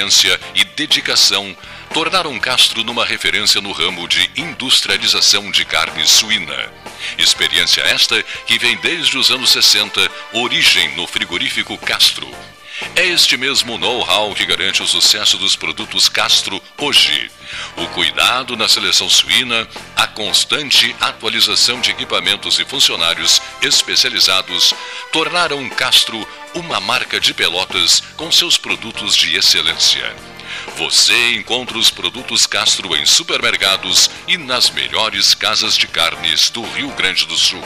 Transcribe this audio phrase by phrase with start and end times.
[0.00, 1.54] experiência e dedicação
[1.92, 6.72] tornaram Castro numa referência no ramo de industrialização de carne suína.
[7.18, 12.28] Experiência esta que vem desde os anos 60, origem no frigorífico Castro.
[12.96, 17.30] É este mesmo know-how que garante o sucesso dos produtos Castro hoje.
[17.76, 24.72] O cuidado na seleção suína, a constante atualização de equipamentos e funcionários especializados
[25.12, 30.14] tornaram Castro uma marca de pelotas com seus produtos de excelência.
[30.76, 36.90] Você encontra os produtos Castro em supermercados e nas melhores casas de carnes do Rio
[36.90, 37.62] Grande do Sul.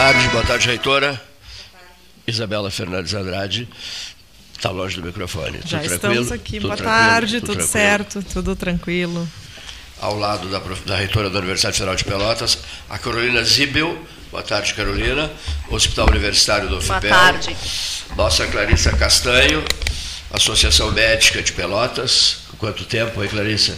[0.00, 1.20] Tarde, boa tarde, reitora.
[2.26, 3.68] Isabela Fernandes Andrade.
[4.56, 5.60] Está longe do microfone.
[5.66, 6.34] Já tudo estamos tranquilo?
[6.34, 6.56] aqui.
[6.56, 9.28] Tudo boa tarde, tudo, tudo certo, tudo tranquilo.
[10.00, 14.02] Ao lado da, da reitora da Universidade Federal de Pelotas, a Carolina Zibel.
[14.30, 15.30] Boa tarde, Carolina.
[15.68, 17.00] Hospital Universitário do FIPEL.
[17.00, 17.56] Boa tarde.
[18.16, 19.62] Nossa Clarissa Castanho,
[20.30, 22.38] Associação Médica de Pelotas.
[22.58, 23.76] Quanto tempo aí, Clarissa?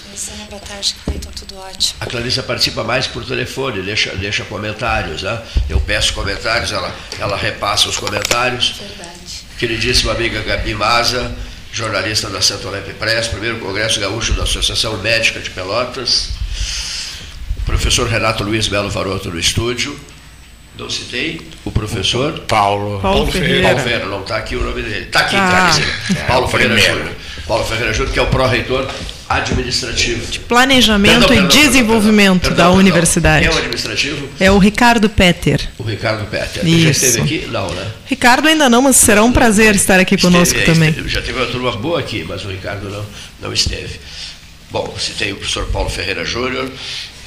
[0.51, 1.95] Boa tarde, Cleiton, tudo ótimo.
[2.01, 5.41] A Clarissa participa mais por telefone, deixa, deixa comentários, né?
[5.71, 8.75] Eu peço comentários, ela, ela repassa os comentários.
[8.81, 9.45] Verdade.
[9.57, 11.33] Queridíssima amiga Gabi Maza,
[11.73, 16.31] jornalista da Santo Olympe Press, primeiro Congresso Gaúcho da Associação Médica de Pelotas.
[17.65, 19.99] Professor Renato Luiz Belo Varoto no estúdio.
[20.79, 23.69] Não citei o professor Paulo, Paulo Ferreira.
[23.69, 25.05] Paulo Ferreira, não está aqui o nome dele.
[25.05, 26.19] Está aqui, está aqui.
[26.19, 27.13] É, Paulo Ferreira Júnior.
[27.47, 28.89] Paulo Ferreira Júnior, que é o pró-reitor
[29.29, 30.31] administrativo.
[30.31, 33.47] De planejamento perdão, perdão, e desenvolvimento perdão, da universidade.
[33.47, 34.29] Quem é o administrativo?
[34.41, 35.69] É o Ricardo Petter.
[35.79, 36.67] O Ricardo Petter.
[36.67, 36.85] Isso.
[36.85, 37.47] Já esteve aqui?
[37.51, 37.87] Não, né?
[38.07, 40.91] Ricardo ainda não, mas será um prazer estar aqui conosco esteve, também.
[40.91, 43.05] Esteve, já teve uma turma boa aqui, mas o Ricardo não,
[43.41, 44.01] não esteve.
[44.71, 46.71] Bom, citei o professor Paulo Ferreira Júnior.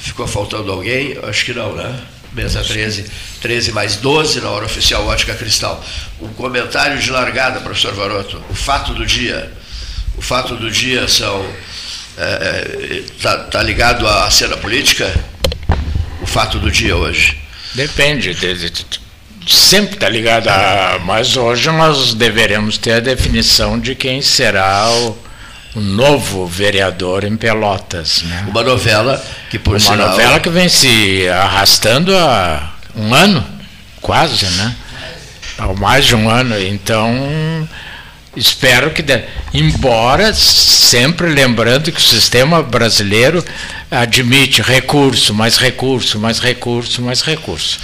[0.00, 1.16] Ficou faltando alguém?
[1.24, 1.96] Acho que não, né?
[2.36, 3.06] Mesa 13,
[3.40, 5.82] 13 mais 12 na hora oficial Ótica Cristal.
[6.20, 8.40] Um comentário de largada, professor Varoto.
[8.50, 9.50] O fato do dia.
[10.18, 11.44] O fato do dia são.
[12.14, 15.12] Está é, é tá, tá ligado à cena política?
[16.20, 17.38] O fato do dia hoje?
[17.74, 18.34] Depende.
[18.34, 18.84] De, de, de,
[19.46, 20.98] sempre está ligado a.
[21.04, 25.25] Mas hoje nós deveremos ter a definição de quem será o
[25.76, 28.22] o novo vereador em Pelotas.
[28.22, 28.46] Né?
[28.48, 30.08] Uma novela que por Uma sinal...
[30.08, 33.46] novela que vem se arrastando há um ano,
[34.00, 34.74] quase, né?
[35.58, 36.58] Há mais de um ano.
[36.58, 37.68] Então,
[38.34, 39.02] espero que.
[39.02, 39.22] De...
[39.52, 43.44] Embora sempre lembrando que o sistema brasileiro
[43.90, 47.78] admite recurso, mais recurso, mais recurso, mais recurso.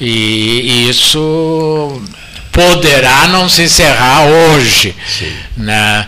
[0.00, 2.02] E, e isso
[2.50, 4.94] poderá não se encerrar hoje.
[5.06, 5.32] Sim.
[5.56, 6.06] Né?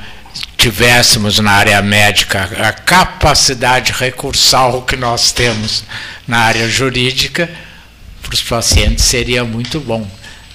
[0.60, 5.84] Tivéssemos na área médica a capacidade recursal que nós temos
[6.28, 7.50] na área jurídica,
[8.22, 10.06] para os pacientes seria muito bom.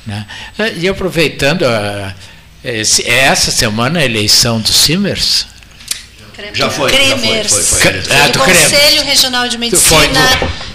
[0.05, 0.25] Né?
[0.77, 1.65] E aproveitando,
[2.63, 5.47] esse, essa semana a eleição dos Simers.
[6.53, 7.43] Já foi, Cremers.
[7.43, 8.15] já foi, foi, foi.
[8.15, 10.21] Ah, Conselho Regional de Medicina,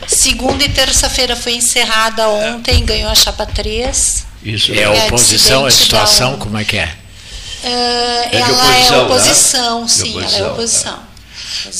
[0.09, 4.27] segunda e terça-feira foi encerrada ontem, ganhou a chapa 3.
[4.43, 4.73] Isso.
[4.73, 7.00] É a oposição, a situação, como é que é?
[7.63, 7.67] Uh,
[8.33, 9.89] é ela oposição, é oposição, né?
[9.89, 11.11] sim, oposição, ela é oposição.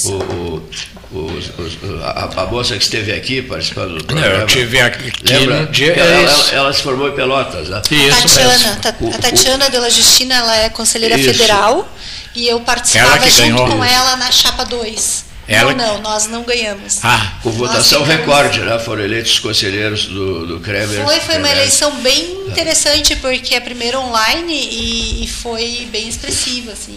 [0.05, 4.43] O, o, o, a, a, moça que esteve aqui participando do programa.
[4.43, 5.63] eu tive aqui Lembra?
[5.63, 5.95] no dia.
[5.95, 7.81] Ela, ela, ela, se formou em Pelotas, né?
[7.91, 8.81] Isso Tatiana,
[9.15, 11.33] a Tatiana Della Justina ela é conselheira isso.
[11.33, 11.89] federal
[12.35, 13.69] e eu participava junto ganhou.
[13.69, 15.30] com ela na chapa 2.
[15.51, 15.75] Ela...
[15.75, 17.01] Não, não, nós não ganhamos.
[17.03, 18.79] Ah, com votação recorde, né?
[18.79, 21.05] Foram eleitos os conselheiros do, do Kremer.
[21.05, 26.09] Foi, foi uma eleição bem interessante, porque é a primeira online e, e foi bem
[26.09, 26.97] expressiva, assim.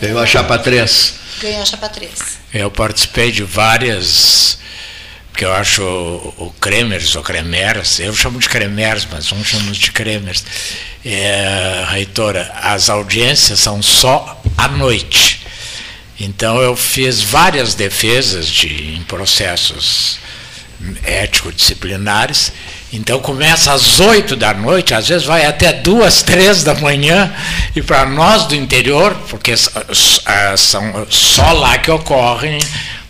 [0.00, 1.14] Ganhou a chapa 3.
[1.40, 2.12] Ganhou a chapa 3.
[2.54, 4.58] Eu participei de várias
[5.36, 9.92] que eu acho o, Kremers ou Kremers, eu chamo de Kremers, mas uns chamamos de
[9.92, 10.44] Kremers.
[11.04, 15.37] É, reitora, as audiências são só à noite.
[16.18, 20.18] Então eu fiz várias defesas de, em processos
[21.04, 22.52] ético-disciplinares.
[22.92, 27.32] Então começa às oito da noite, às vezes vai até duas, três da manhã,
[27.74, 32.58] e para nós do interior, porque são só lá que ocorrem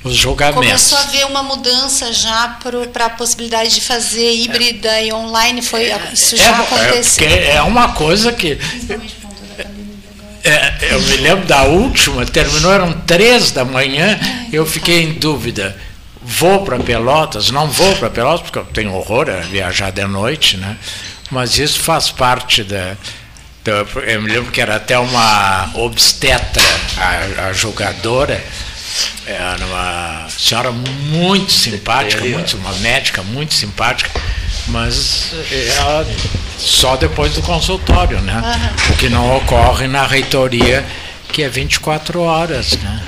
[0.03, 0.67] os julgamentos.
[0.67, 2.59] Começou a haver uma mudança já
[2.93, 5.07] para a possibilidade de fazer híbrida é.
[5.07, 7.29] e online, foi, isso já é, aconteceu?
[7.29, 8.59] É, é uma coisa que.
[9.59, 9.67] É,
[10.91, 14.19] eu me lembro da última, terminou, eram três da manhã,
[14.53, 15.77] eu fiquei em dúvida.
[16.23, 17.51] Vou para Pelotas?
[17.51, 20.77] Não vou para Pelotas, porque eu tenho horror a viajar de noite, né?
[21.31, 22.97] mas isso faz parte da.
[23.65, 26.63] da eu me lembro que era até uma obstetra,
[26.97, 28.43] a, a jogadora,
[29.27, 34.11] era uma senhora muito simpática, muito, uma médica muito simpática,
[34.69, 35.33] mas
[35.77, 36.07] ela
[36.59, 38.35] só depois do consultório, né?
[38.35, 38.95] Uhum.
[38.95, 40.85] O que não ocorre na reitoria,
[41.33, 43.03] que é 24 horas, né?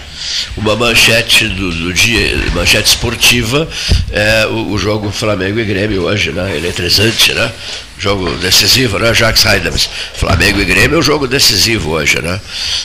[0.56, 3.68] Uma manchete do, do dia, manchete esportiva,
[4.10, 6.56] é o, o, jogo Flamengo e Grêmio hoje, né?
[6.56, 7.50] Eletrizante, né?
[7.98, 9.12] Jogo decisivo, né?
[9.14, 9.78] Jacques Heidemann.
[10.14, 12.40] Flamengo e Grêmio é um jogo decisivo hoje, né?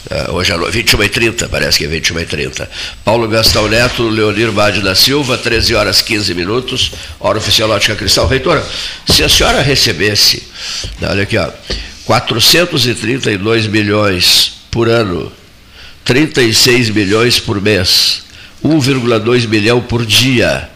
[0.10, 2.68] É, hoje é 21h30, parece que é 21h30.
[3.04, 8.28] Paulo Gastão Neto, Leonir Vade da Silva, 13 horas 15 minutos, hora oficial Ótica Cristal.
[8.28, 8.64] Reitora,
[9.08, 10.44] se a senhora recebesse,
[11.02, 11.50] olha aqui, ó,
[12.06, 15.32] 432 milhões por ano
[16.06, 18.24] 36 milhões por mês,
[18.64, 20.70] 1,2 milhão por dia.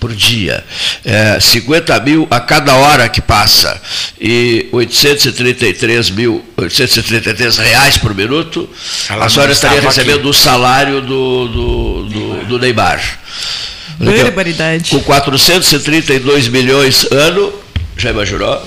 [0.00, 0.64] Por dia.
[1.04, 3.78] É, 50 mil a cada hora que passa.
[4.18, 8.66] E 833 mil, 833 reais por minuto,
[9.10, 10.28] Ela a senhora estaria recebendo aqui.
[10.28, 13.20] o salário do, do, do, do Neymar.
[13.98, 14.88] Barbaridade.
[14.88, 17.52] Com 432 milhões ano,
[17.94, 18.66] já imaginou?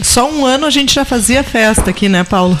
[0.00, 2.56] Só um ano a gente já fazia festa aqui, né, Paulo?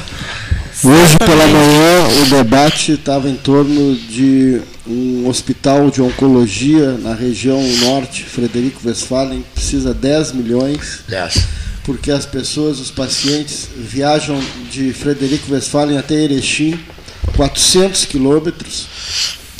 [0.84, 7.60] Hoje pela manhã o debate estava em torno de um hospital de oncologia na região
[7.80, 11.00] norte, Frederico Westphalen, precisa 10 milhões.
[11.08, 11.46] 10.
[11.82, 14.40] Porque as pessoas, os pacientes, viajam
[14.70, 16.78] de Frederico Westphalen até Erechim,
[17.34, 18.86] 400 quilômetros,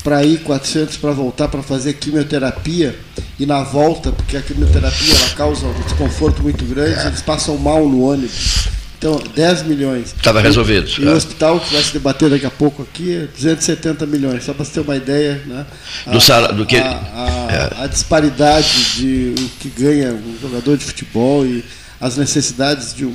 [0.05, 2.97] para ir 400 para voltar para fazer quimioterapia
[3.41, 7.07] e na volta, porque a quimioterapia ela causa um desconforto muito grande, é.
[7.09, 8.68] eles passam mal no ônibus.
[8.99, 10.13] Então, 10 milhões.
[10.17, 10.91] Estava resolvido.
[10.99, 11.15] E, o é.
[11.15, 14.73] hospital que vai se debater daqui a pouco aqui é 270 milhões, só para você
[14.73, 15.41] ter uma ideia.
[15.47, 15.65] Né?
[16.05, 16.77] A, do, do que.
[16.77, 17.85] A, a, é.
[17.85, 21.65] a, disparidade de o que ganha um jogador de futebol e
[22.01, 23.09] as necessidades de,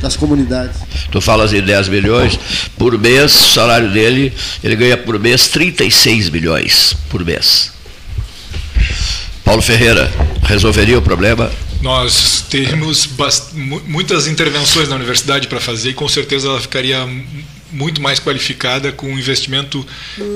[0.00, 0.76] das comunidades.
[1.10, 2.38] Tu falas em 10 milhões
[2.76, 4.30] por mês, o salário dele,
[4.62, 7.72] ele ganha por mês 36 milhões por mês.
[9.42, 10.10] Paulo Ferreira,
[10.42, 11.50] resolveria o problema?
[11.84, 13.06] Nós temos
[13.86, 17.06] muitas intervenções na universidade para fazer e com certeza ela ficaria
[17.70, 19.86] muito mais qualificada com um investimento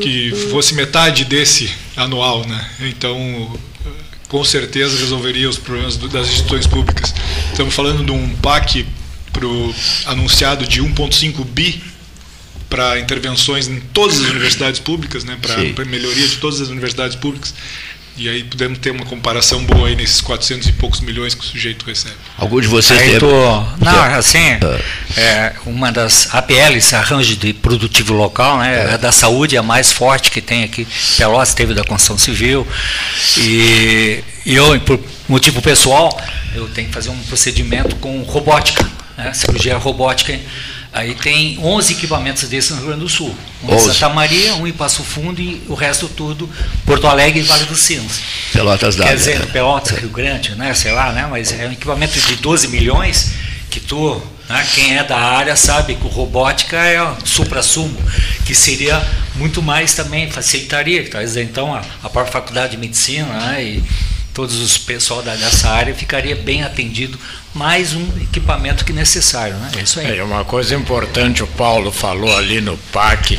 [0.02, 2.70] que fosse metade desse anual, né?
[2.80, 3.58] Então,
[4.28, 7.14] com certeza resolveria os problemas das instituições públicas.
[7.50, 8.84] Estamos falando de um PAC
[9.32, 9.74] pro,
[10.04, 11.82] anunciado de 1,5 bi
[12.68, 15.38] para intervenções em todas as universidades públicas, né?
[15.74, 17.54] Para melhoria de todas as universidades públicas.
[18.18, 21.44] E aí podemos ter uma comparação boa aí nesses 400 e poucos milhões que o
[21.44, 22.16] sujeito recebe.
[22.36, 23.28] Algum de vocês aí Tô,
[23.78, 25.20] não, assim, ah.
[25.20, 28.94] é, uma das APLs, Arranjo de Produtivo Local, né, é.
[28.94, 30.84] é da saúde, é a mais forte que tem aqui.
[31.16, 32.66] Pelotas teve da construção civil.
[33.36, 34.98] E, e eu, por
[35.28, 36.20] motivo pessoal,
[36.56, 38.84] eu tenho que fazer um procedimento com robótica,
[39.16, 40.36] né, cirurgia robótica
[40.92, 43.34] Aí tem 11 equipamentos desses no Rio Grande do Sul.
[43.62, 46.48] Um em Santa Maria, um em Passo Fundo e o resto tudo
[46.86, 48.20] Porto Alegre e Vale dos Sinos.
[48.52, 52.36] Pelotas Quer dizer, Pelotas, Rio Grande, né, sei lá, né, mas é um equipamento de
[52.36, 53.32] 12 milhões
[53.70, 58.00] que tu, né, quem é da área sabe que o robótica é o supra-sumo,
[58.46, 59.00] que seria
[59.34, 61.08] muito mais também, facilitaria.
[61.42, 63.84] Então, a, a própria faculdade de medicina né, e
[64.38, 67.18] todos os pessoal dessa área ficaria bem atendido,
[67.58, 69.72] mais um equipamento que necessário, né?
[69.76, 70.16] É isso aí.
[70.16, 73.36] É uma coisa importante, o Paulo falou ali no PAC,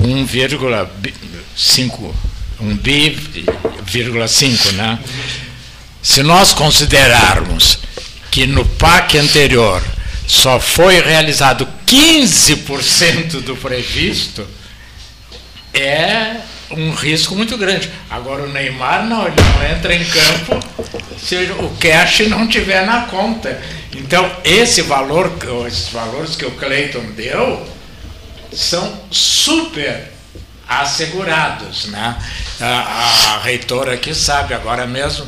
[0.00, 2.14] 1,5
[2.60, 3.44] um bi,
[4.26, 4.98] 5, né?
[6.02, 7.78] Se nós considerarmos
[8.30, 9.82] que no PAC anterior
[10.26, 14.48] só foi realizado 15% do previsto,
[15.74, 16.36] é
[16.70, 17.90] um risco muito grande.
[18.10, 20.60] Agora o Neymar não, ele não entra em campo
[21.18, 23.60] se o cash não tiver na conta.
[23.94, 25.32] Então esse valor,
[25.66, 27.66] esses valores que o Cleiton deu
[28.52, 30.12] são super
[30.68, 32.16] assegurados, né?
[32.60, 35.26] A, a, reitora aqui sabe agora mesmo.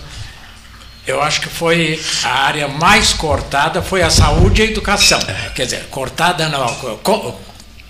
[1.06, 5.20] Eu acho que foi a área mais cortada foi a saúde e a educação.
[5.54, 6.66] Quer dizer, cortada não,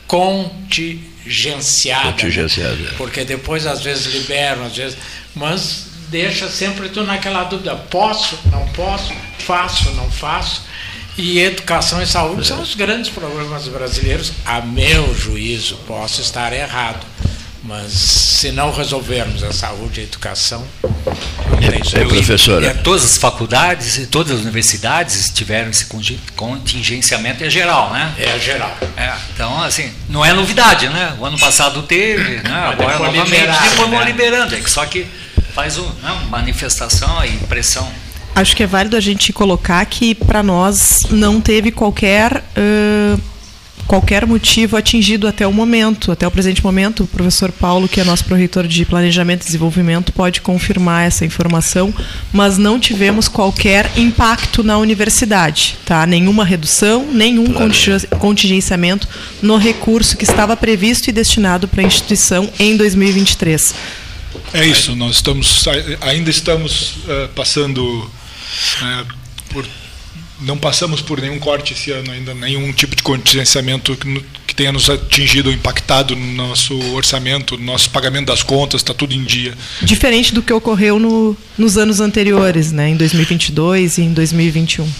[0.06, 2.12] contingenciada.
[2.12, 2.76] Contingenciada.
[2.76, 2.94] Né?
[2.96, 4.96] Porque depois às vezes liberam, às vezes,
[5.34, 10.62] mas deixa sempre tu naquela dúvida, posso, não posso, faço, não faço.
[11.18, 12.44] E educação e saúde é.
[12.44, 17.06] são os grandes problemas brasileiros, a meu juízo, posso estar errado.
[17.64, 20.64] Mas se não resolvermos a saúde e a educação,
[21.60, 22.66] é, é, professora.
[22.66, 25.86] E, todas as faculdades e todas as universidades tiveram esse
[26.36, 28.14] contingenciamento é geral, né?
[28.18, 28.76] É geral.
[28.96, 31.16] É, então, assim, não é novidade, né?
[31.18, 32.70] O ano passado teve, né?
[32.72, 34.04] agora novamente depois vão né?
[34.04, 34.54] liberando.
[34.54, 35.06] É que só que
[35.54, 36.26] faz uma né?
[36.30, 37.90] manifestação e pressão.
[38.34, 43.20] Acho que é válido a gente colocar que para nós não teve qualquer uh,
[43.86, 47.04] qualquer motivo atingido até o momento, até o presente momento.
[47.04, 51.94] O professor Paulo, que é nosso proreitor de Planejamento e Desenvolvimento, pode confirmar essa informação,
[52.32, 56.06] mas não tivemos qualquer impacto na universidade, tá?
[56.06, 57.46] Nenhuma redução, nenhum
[58.18, 59.08] contingenciamento
[59.40, 63.74] no recurso que estava previsto e destinado para a instituição em 2023.
[64.52, 65.64] É isso, nós estamos
[66.00, 69.06] ainda estamos uh, passando uh,
[69.48, 69.66] por
[70.40, 74.72] não passamos por nenhum corte esse ano ainda, nenhum tipo de contingenciamento que, que tenha
[74.72, 79.24] nos atingido ou impactado no nosso orçamento, no nosso pagamento das contas, está tudo em
[79.24, 79.54] dia.
[79.82, 84.90] Diferente do que ocorreu no, nos anos anteriores, né, em 2022 e em 2021.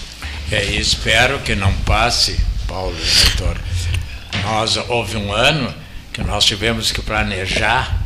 [0.51, 3.59] É, e espero que não passe, Paulo doutor.
[4.43, 5.73] Nós houve um ano
[6.13, 8.01] que nós tivemos que planejar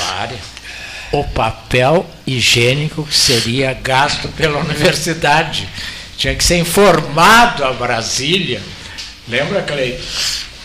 [0.00, 0.38] a área
[1.10, 5.68] o papel higiênico que seria gasto pela universidade
[6.18, 8.60] tinha que ser informado a Brasília.
[9.28, 10.02] Lembra, Cleiton?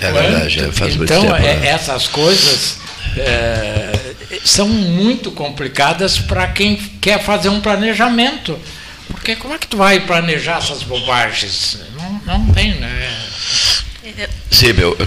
[0.02, 1.42] É verdade, faz então, muito tempo.
[1.42, 1.68] Né?
[1.68, 2.80] essas coisas
[3.16, 8.60] é, são muito complicadas para quem quer fazer um planejamento.
[9.08, 11.78] Porque como é que tu vai planejar essas bobagens?
[11.96, 13.20] Não, não tem, né?
[14.50, 14.98] Sim, meu,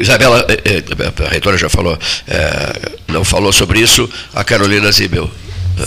[0.00, 5.30] Isabela, é, é, a reitora já falou, é, não falou sobre isso, a Carolina Zibel.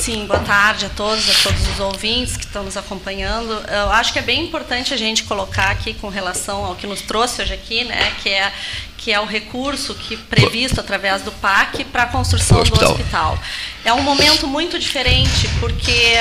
[0.01, 3.51] Sim, boa tarde a todos, a todos os ouvintes que estão nos acompanhando.
[3.51, 7.01] Eu acho que é bem importante a gente colocar aqui com relação ao que nos
[7.01, 8.51] trouxe hoje aqui, né, que é
[8.97, 12.89] que é o recurso que previsto através do PAC para a construção hospital.
[12.89, 13.39] do hospital.
[13.85, 16.13] É um momento muito diferente porque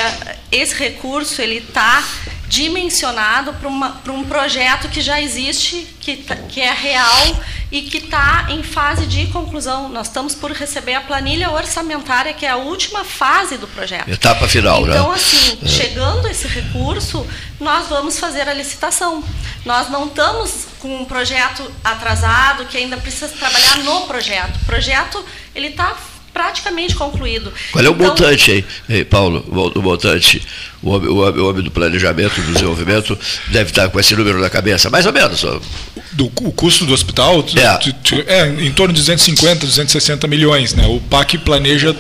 [0.53, 2.05] esse recurso ele está
[2.49, 7.37] dimensionado para um projeto que já existe, que, tá, que é real
[7.71, 9.89] e que está em fase de conclusão.
[9.89, 14.09] Nós estamos por receber a planilha orçamentária, que é a última fase do projeto.
[14.09, 15.01] Etapa final, então, né?
[15.01, 15.69] Então, assim, é.
[15.69, 17.27] chegando esse recurso,
[17.59, 19.23] nós vamos fazer a licitação.
[19.65, 24.57] Nós não estamos com um projeto atrasado que ainda precisa trabalhar no projeto.
[24.63, 25.25] O projeto
[25.55, 25.97] ele está
[26.37, 27.51] praticamente concluído.
[27.73, 29.43] Qual é o então, montante aí, Paulo?
[29.75, 30.43] O montante,
[30.83, 34.91] o homem, o homem do planejamento, do desenvolvimento, deve estar com esse número na cabeça,
[34.91, 35.41] mais ou menos.
[36.13, 38.35] Do, o custo do hospital é.
[38.35, 40.75] é em torno de 250, 260 milhões.
[40.75, 40.87] Né?
[40.87, 41.97] O PAC planeja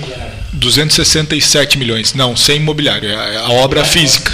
[0.53, 2.13] 267 milhões.
[2.13, 4.31] Não, sem imobiliário, é a obra física.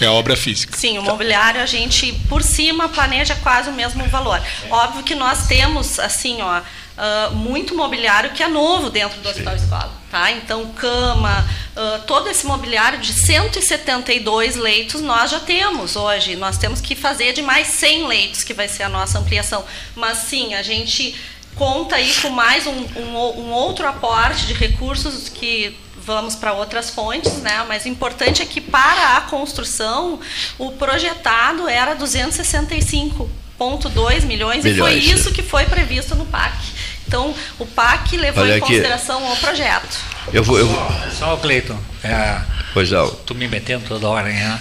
[0.00, 0.76] É a obra física.
[0.76, 4.40] Sim, o mobiliário a gente, por cima, planeja quase o mesmo valor.
[4.70, 6.60] Óbvio que nós temos, assim, ó,
[6.96, 9.92] uh, muito mobiliário que é novo dentro do Hospital Escola.
[10.10, 10.30] Tá?
[10.32, 16.36] Então, cama, uh, todo esse mobiliário de 172 leitos nós já temos hoje.
[16.36, 19.64] Nós temos que fazer de mais 100 leitos, que vai ser a nossa ampliação.
[19.96, 21.14] Mas, sim, a gente
[21.54, 26.90] conta aí com mais um, um, um outro aporte de recursos que vamos para outras
[26.90, 27.64] fontes, né?
[27.68, 30.20] Mas importante é que para a construção
[30.58, 36.71] o projetado era 265,2 milhões, milhões, e foi isso que foi previsto no PAC.
[37.12, 38.68] Então, o PAC levou Olha em aqui.
[38.68, 39.98] consideração o projeto.
[40.32, 40.58] Eu vou.
[40.58, 40.92] Eu vou...
[41.12, 41.78] Só, o Cleiton.
[42.02, 42.40] É,
[42.72, 43.04] pois não.
[43.04, 44.58] Estou me metendo toda hora, né?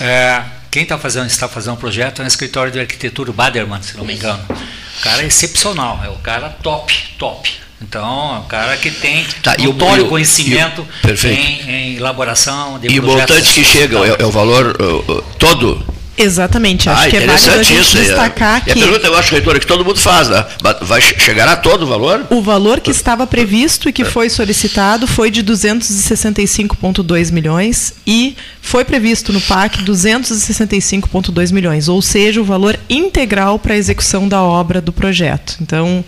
[0.00, 3.96] É, quem está fazendo, está fazendo um projeto é o escritório de arquitetura Baderman, se
[3.96, 4.44] não me engano.
[4.50, 7.52] O cara é excepcional, é o cara top, top.
[7.80, 10.84] Então, é um cara que tem tá, notório conhecimento
[11.24, 15.84] em, em, elaboração de E o montante que chega é, é o valor uh, todo?
[16.16, 18.60] Exatamente, acho ah, que é válido isso, destacar é.
[18.60, 18.68] que...
[18.70, 20.44] E a pergunta, eu acho, reitora, que todo mundo faz, né?
[20.82, 22.26] Vai chegar a todo o valor?
[22.30, 28.84] O valor que estava previsto e que foi solicitado foi de 265,2 milhões e foi
[28.84, 34.80] previsto no PAC 265,2 milhões, ou seja, o valor integral para a execução da obra
[34.80, 35.56] do projeto.
[35.60, 36.04] Então,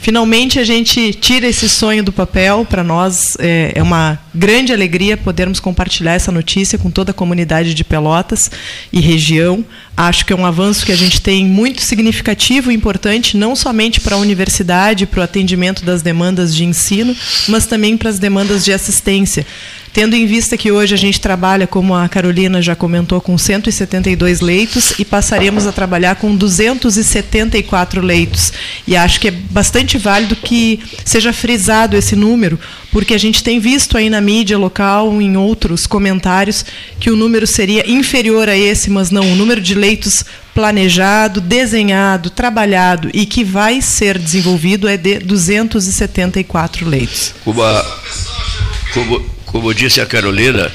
[0.00, 2.64] Finalmente a gente tira esse sonho do papel.
[2.64, 7.74] Para nós é, é, uma grande alegria podermos compartilhar essa notícia com toda a comunidade
[7.74, 8.50] de Pelotas
[8.92, 9.64] e região.
[9.96, 14.00] Acho que é um avanço que a gente tem muito significativo e importante, não somente
[14.00, 17.14] para a universidade, para o atendimento das demandas de ensino,
[17.48, 19.44] mas também para as demandas de assistência.
[19.92, 24.40] Tendo em vista que hoje a gente trabalha, como a Carolina já comentou, com 172
[24.40, 28.52] leitos e passaremos a trabalhar com 274 leitos.
[28.86, 32.58] E acho que é bastante válido que seja frisado esse número,
[32.92, 36.64] porque a gente tem visto aí na mídia local, em outros comentários,
[37.00, 39.32] que o número seria inferior a esse, mas não.
[39.32, 46.88] O número de leitos planejado, desenhado, trabalhado e que vai ser desenvolvido é de 274
[46.88, 47.34] leitos.
[47.44, 50.70] Como, a, como, disse a Carolina,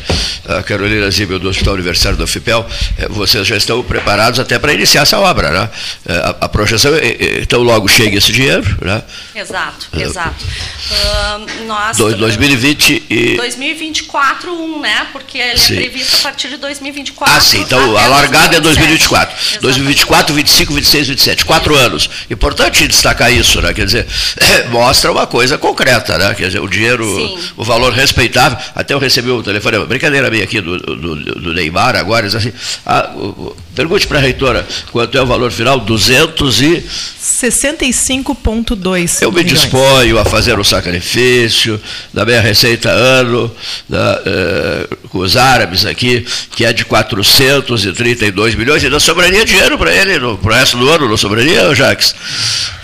[0.47, 2.65] a Carolina Zibel do Hospital Universitário do FIPEL,
[2.97, 5.69] eh, vocês já estão preparados até para iniciar essa obra, né?
[6.05, 9.01] Eh, a, a projeção, eh, então logo chega esse dinheiro, né?
[9.35, 10.45] Exato, exato.
[10.91, 13.37] Uh, nós, 2020 e...
[13.37, 15.07] 2024, um, né?
[15.11, 15.77] Porque ele é sim.
[15.77, 17.35] é previsto a partir de 2024.
[17.35, 19.33] Ah, sim, então a largada é 2024.
[19.33, 19.61] Exatamente.
[19.61, 22.09] 2024, 25, 26, 27, quatro anos.
[22.29, 23.73] Importante destacar isso, né?
[23.73, 24.07] Quer dizer,
[24.69, 26.33] mostra uma coisa concreta, né?
[26.35, 27.39] Quer dizer, o dinheiro, sim.
[27.55, 28.57] o valor respeitável.
[28.75, 32.51] Até eu recebi um telefone, brincadeira minha aqui do, do, do Neymar agora, diz assim,
[32.85, 33.11] ah,
[33.75, 36.83] pergunte para a reitora quanto é o valor final, 200 e...
[37.23, 41.79] 65,2 Eu me disponho a fazer o sacrifício
[42.13, 43.53] da minha receita ano,
[43.87, 46.25] da, eh, com os árabes aqui,
[46.55, 51.17] que é de 432 milhões, ainda sobraria dinheiro para ele no resto do ano, não
[51.17, 52.15] sobraria, Jacques?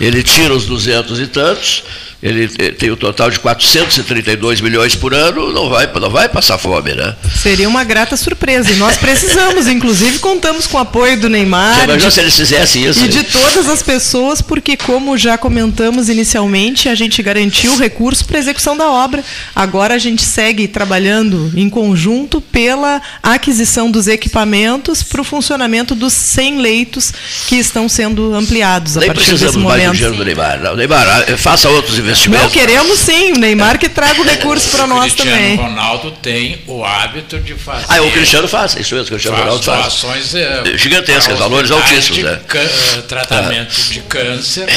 [0.00, 1.84] Ele tira os 200 e tantos,
[2.22, 6.58] ele tem o um total de 432 milhões por ano, não vai, não vai passar
[6.58, 7.16] fome, né?
[7.34, 8.70] Seria uma grata surpresa.
[8.70, 11.86] E nós precisamos, inclusive, contamos com o apoio do Neymar.
[11.98, 13.02] Já de, se eles fizessem isso.
[13.04, 18.26] E de todas as pessoas, porque, como já comentamos inicialmente, a gente garantiu o recurso
[18.26, 19.24] para execução da obra.
[19.56, 26.12] Agora a gente segue trabalhando em conjunto pela aquisição dos equipamentos para o funcionamento dos
[26.12, 27.12] 100 leitos
[27.48, 29.78] que estão sendo ampliados Nem a partir desse momento.
[29.78, 30.60] Mais do dinheiro do Neymar.
[30.60, 32.42] Não, Neymar, ah, faça outros investimentos investimento.
[32.42, 35.56] Não queremos sim, o Neymar que traga o recurso para nós também.
[35.56, 37.86] O Ronaldo tem o hábito de fazer.
[37.88, 39.80] Ah, o Cristiano faz, isso mesmo, o Cristiano faz Ronaldo faz.
[39.80, 42.22] Doações é, gigantescas, valores altíssimos.
[42.22, 42.40] Né?
[42.54, 43.92] Eh, tratamento ah.
[43.92, 44.68] de câncer,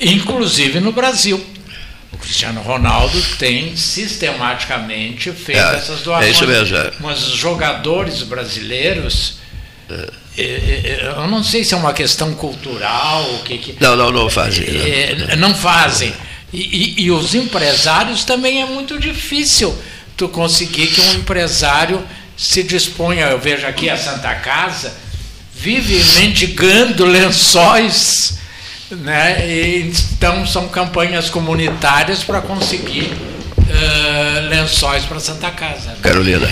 [0.00, 1.44] inclusive no Brasil.
[2.12, 6.28] O Cristiano Ronaldo tem sistematicamente feito é, essas doações.
[6.28, 6.76] É isso mesmo.
[6.76, 6.92] É.
[7.00, 9.38] Mas os jogadores brasileiros.
[9.90, 14.28] É eu não sei se é uma questão cultural, o que, que não, não, não
[14.28, 14.66] fazem.
[15.28, 16.12] Não, não fazem.
[16.54, 19.76] E, e, e, os empresários também é muito difícil
[20.16, 22.00] tu conseguir que um empresário
[22.36, 23.26] se disponha.
[23.26, 24.94] Eu vejo aqui a Santa Casa
[25.52, 28.38] vive mendigando lençóis,
[28.88, 29.44] né?
[29.48, 33.12] E, então são campanhas comunitárias para conseguir
[33.68, 35.90] uh, lençóis para Santa Casa.
[35.90, 35.98] Né?
[36.02, 36.46] Carolina.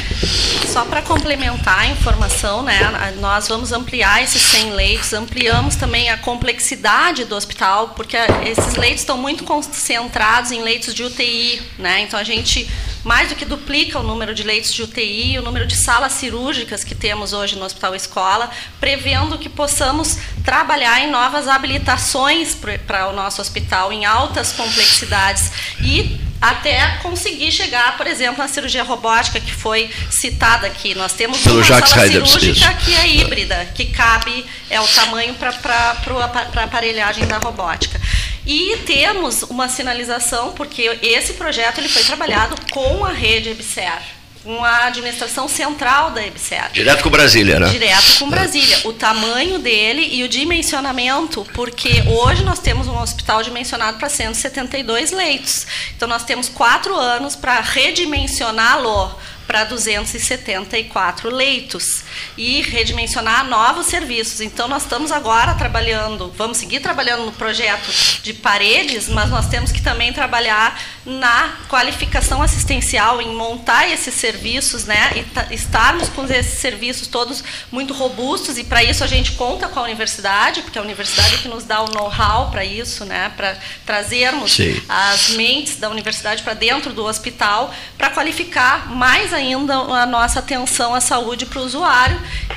[0.66, 6.16] Só para complementar a informação, né, nós vamos ampliar esses 100 leitos, ampliamos também a
[6.16, 12.00] complexidade do hospital, porque esses leitos estão muito concentrados em leitos de UTI, né?
[12.00, 12.66] Então a gente
[13.04, 16.84] mais do que duplica o número de leitos de UTI, o número de salas cirúrgicas
[16.84, 23.12] que temos hoje no Hospital Escola, prevendo que possamos trabalhar em novas habilitações para o
[23.12, 25.50] nosso hospital em altas complexidades
[25.82, 30.92] e até conseguir chegar, por exemplo, na cirurgia robótica que foi citada aqui.
[30.92, 32.84] Nós temos Pelo uma Jacques sala cirúrgica isso.
[32.84, 38.00] que é híbrida, que cabe, é o tamanho para a aparelhagem da robótica.
[38.44, 44.64] E temos uma sinalização, porque esse projeto ele foi trabalhado com a rede EBSER com
[44.64, 46.72] a administração central da EBSER.
[46.72, 47.68] Direto com Brasília, né?
[47.68, 48.80] Direto com Brasília.
[48.84, 55.12] O tamanho dele e o dimensionamento, porque hoje nós temos um hospital dimensionado para 172
[55.12, 55.66] leitos.
[55.96, 59.14] Então nós temos quatro anos para redimensioná-lo
[59.46, 62.04] para 274 leitos
[62.36, 64.40] e redimensionar novos serviços.
[64.40, 67.88] Então, nós estamos agora trabalhando, vamos seguir trabalhando no projeto
[68.22, 74.84] de paredes, mas nós temos que também trabalhar na qualificação assistencial, em montar esses serviços,
[74.84, 75.10] né,
[75.50, 79.80] e estarmos com esses serviços todos muito robustos, e para isso a gente conta com
[79.80, 83.56] a universidade, porque a universidade é que nos dá o know-how para isso, né, para
[83.86, 84.80] trazermos Sim.
[84.88, 90.38] as mentes da universidade para dentro do hospital, para qualificar mais mais ainda a nossa
[90.40, 92.01] atenção à saúde para o usuário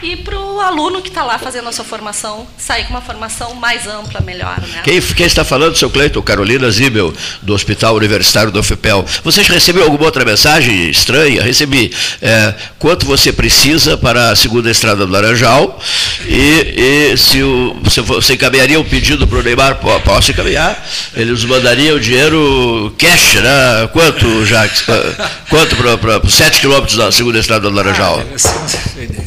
[0.02, 3.56] e para o aluno que está lá fazendo a sua formação sair com uma formação
[3.56, 4.60] mais ampla, melhor.
[4.62, 4.82] Né?
[4.84, 6.22] Quem, quem está falando, seu Cleiton?
[6.22, 9.06] Carolina Zibel, do Hospital Universitário do UFPEL.
[9.24, 11.42] Vocês receberam alguma outra mensagem estranha?
[11.42, 11.94] Recebi.
[12.22, 15.80] É, quanto você precisa para a segunda estrada do Laranjal
[16.28, 20.86] e, e se, o, se você encaminharia o um pedido para o Neymar, posso encaminhar,
[21.16, 23.90] eles mandariam o dinheiro cash, né?
[23.92, 24.84] Quanto, Jacques?
[25.50, 28.22] Quanto para 7 quilômetros da segunda estrada do Laranjal?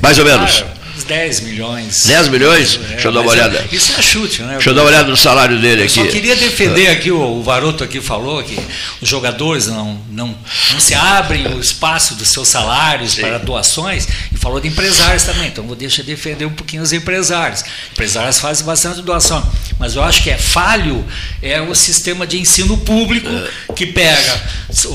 [0.02, 0.64] Ah, Mais ou menos.
[1.06, 2.04] 10 milhões.
[2.06, 2.80] 10 milhões?
[2.82, 3.58] É, Deixa eu dar uma olhada.
[3.58, 4.54] É, isso é chute, né?
[4.54, 6.00] Deixa eu dar uma olhada no salário dele aqui.
[6.00, 8.58] Eu só queria defender aqui, o, o Varoto aqui falou que
[9.00, 10.36] os jogadores não, não,
[10.72, 13.20] não se abrem o espaço dos seus salários Sim.
[13.20, 17.64] para doações, e falou de empresários também, então vou deixar defender um pouquinho os empresários.
[17.92, 19.46] Empresários fazem bastante doação,
[19.78, 21.04] mas eu acho que é falho
[21.42, 23.72] é o sistema de ensino público é.
[23.74, 24.42] que pega,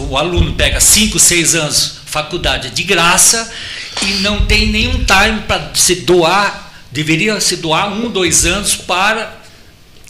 [0.10, 3.52] o aluno pega 5, 6 anos faculdade de graça
[4.02, 9.42] e não tem nenhum time para se doar, deveria se doar um, dois anos para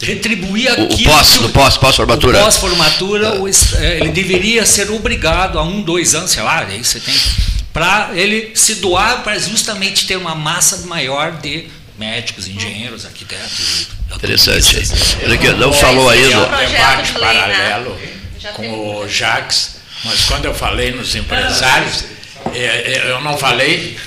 [0.02, 0.94] retribuir aquilo.
[0.94, 2.40] O pós, no pós, pós-formatura.
[2.40, 3.34] Pós-formatura,
[3.80, 4.00] é.
[4.00, 7.14] ele deveria ser obrigado a um, dois anos, sei lá, aí você tem
[7.74, 11.68] para ele se doar para justamente ter uma massa maior de
[11.98, 13.88] médicos, engenheiros, arquitetos.
[14.16, 14.78] Interessante.
[15.22, 16.36] Ele não falou ainda.
[16.36, 18.00] É um debate paralelo
[18.54, 22.13] com o Jacques, mas quando eu falei nos empresários, é, é,
[23.08, 23.98] eu não falei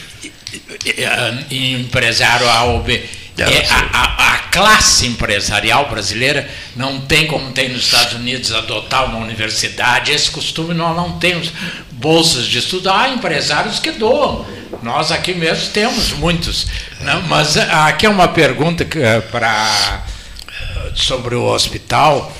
[1.50, 3.02] em empresário A ou B.
[3.38, 9.04] É, a, a, a, classe empresarial brasileira não tem, como tem nos Estados Unidos, adotar
[9.04, 10.10] uma universidade.
[10.10, 11.52] Esse costume nós não temos
[11.92, 12.90] bolsas de estudo.
[12.90, 14.46] Há empresários que doam.
[14.82, 16.66] Nós aqui mesmo temos muitos.
[17.00, 17.26] Não, né?
[17.28, 20.02] mas aqui é uma pergunta é para
[20.94, 22.34] sobre o hospital.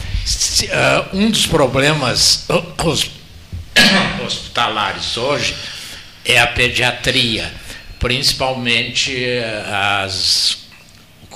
[1.13, 2.47] Um dos problemas
[4.25, 5.55] hospitalares hoje
[6.27, 7.53] é a pediatria,
[7.99, 9.65] principalmente eh,
[10.05, 10.67] as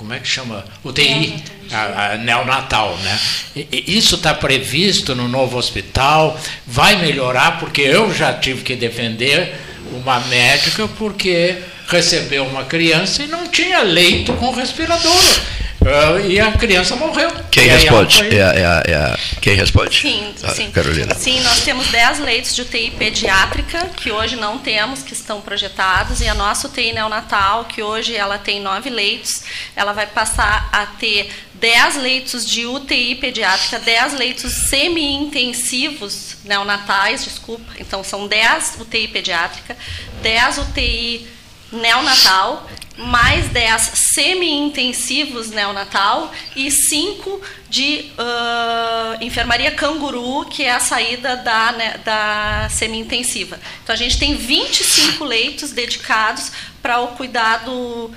[0.01, 0.65] como é que chama?
[0.83, 1.35] UTI,
[1.71, 3.19] a, a neonatal, né?
[3.55, 9.55] E, isso está previsto no novo hospital, vai melhorar, porque eu já tive que defender
[9.93, 15.41] uma médica porque recebeu uma criança e não tinha leito com respirador.
[15.81, 17.31] Uh, e a criança morreu.
[17.49, 18.17] Quem responde?
[18.17, 18.35] Foi...
[18.35, 19.99] É, é, é, quem responde?
[19.99, 20.69] Sim, ah, sim.
[20.69, 21.15] Carolina.
[21.15, 26.21] Sim, nós temos 10 leitos de UTI pediátrica, que hoje não temos, que estão projetados,
[26.21, 29.41] e a nossa UTI neonatal, que hoje ela tem 9 leitos,
[29.75, 37.73] ela vai passar a ter 10 leitos de UTI pediátrica, 10 leitos semi-intensivos neonatais, desculpa.
[37.79, 39.75] Então, são 10 UTI pediátrica,
[40.21, 41.27] 10 UTI
[41.71, 42.67] neonatal
[42.97, 43.81] mais 10
[44.13, 52.67] semi-intensivos neonatal e 5 de uh, enfermaria canguru, que é a saída da, né, da
[52.69, 53.59] semi-intensiva.
[53.83, 56.51] Então, a gente tem 25 leitos dedicados
[56.81, 58.13] para o cuidado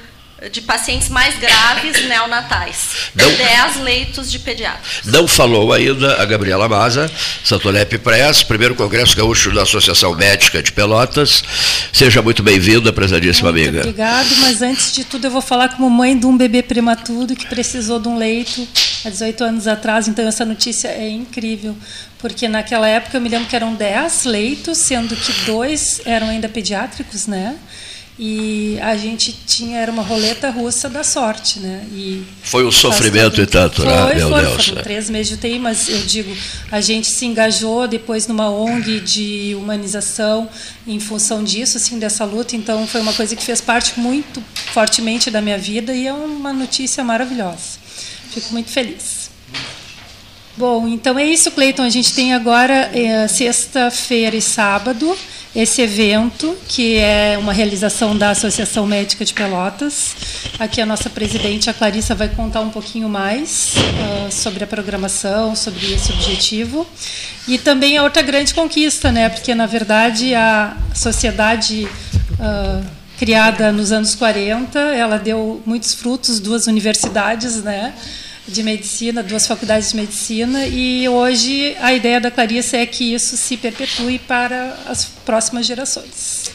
[0.50, 3.10] de pacientes mais graves neonatais.
[3.14, 5.00] Não, 10 leitos de pediatras.
[5.04, 7.10] Não falou ainda a Gabriela Maza,
[7.42, 11.42] Santolep Press, primeiro Congresso Gaúcho da Associação Médica de Pelotas.
[11.92, 13.80] Seja muito bem-vinda, prezadíssima muito amiga.
[13.80, 17.46] Obrigado, mas antes de tudo eu vou falar como mãe de um bebê prematuro que
[17.46, 18.66] precisou de um leito
[19.04, 21.76] há 18 anos atrás, então essa notícia é incrível,
[22.18, 26.48] porque naquela época eu me lembro que eram 10 leitos, sendo que dois eram ainda
[26.48, 27.56] pediátricos, né?
[28.16, 31.84] E a gente tinha era uma roleta russa da sorte, né?
[31.90, 34.14] E foi um sofrimento e tanto, foi, né?
[34.14, 34.68] Meu foi, Deus.
[34.68, 36.36] Foram três meses de UTI, mas eu digo,
[36.70, 40.48] a gente se engajou depois numa ONG de humanização
[40.86, 42.54] em função disso, assim, dessa luta.
[42.54, 44.40] Então foi uma coisa que fez parte muito
[44.72, 47.78] fortemente da minha vida e é uma notícia maravilhosa.
[48.30, 49.24] Fico muito feliz.
[50.56, 51.82] Bom, então é isso, Cleiton.
[51.82, 55.18] A gente tem agora é, sexta-feira e sábado
[55.54, 60.16] esse evento, que é uma realização da Associação Médica de Pelotas.
[60.58, 65.54] Aqui a nossa presidente, a Clarissa, vai contar um pouquinho mais uh, sobre a programação,
[65.54, 66.86] sobre esse objetivo.
[67.46, 69.28] E também a outra grande conquista, né?
[69.28, 71.86] porque, na verdade, a sociedade.
[72.34, 77.94] Uh, criada nos anos 40, ela deu muitos frutos, duas universidades, né?
[78.46, 83.36] De medicina, duas faculdades de medicina, e hoje a ideia da Clarissa é que isso
[83.36, 86.52] se perpetue para as próximas gerações.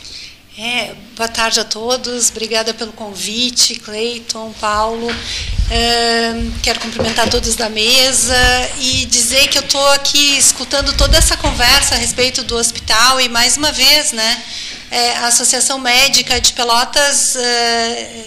[0.62, 5.08] É, boa tarde a todos, obrigada pelo convite, Cleiton, Paulo.
[6.62, 8.36] Quero cumprimentar todos da mesa
[8.80, 13.30] e dizer que eu estou aqui escutando toda essa conversa a respeito do hospital e,
[13.30, 14.44] mais uma vez, né,
[14.92, 18.26] é, a Associação Médica de Pelotas é,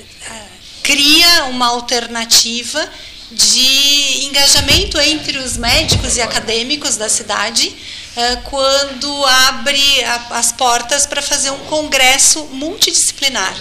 [0.83, 2.89] cria uma alternativa
[3.35, 7.75] de engajamento entre os médicos e acadêmicos da cidade,
[8.17, 9.83] eh, quando abre
[10.31, 13.55] as portas para fazer um congresso multidisciplinar.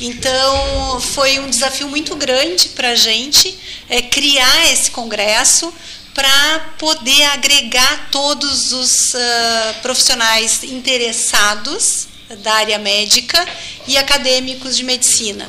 [0.00, 5.72] Então, foi um desafio muito grande para a gente é, criar esse congresso
[6.12, 12.08] para poder agregar todos os uh, profissionais interessados
[12.42, 13.46] da área médica
[13.86, 15.48] e acadêmicos de medicina.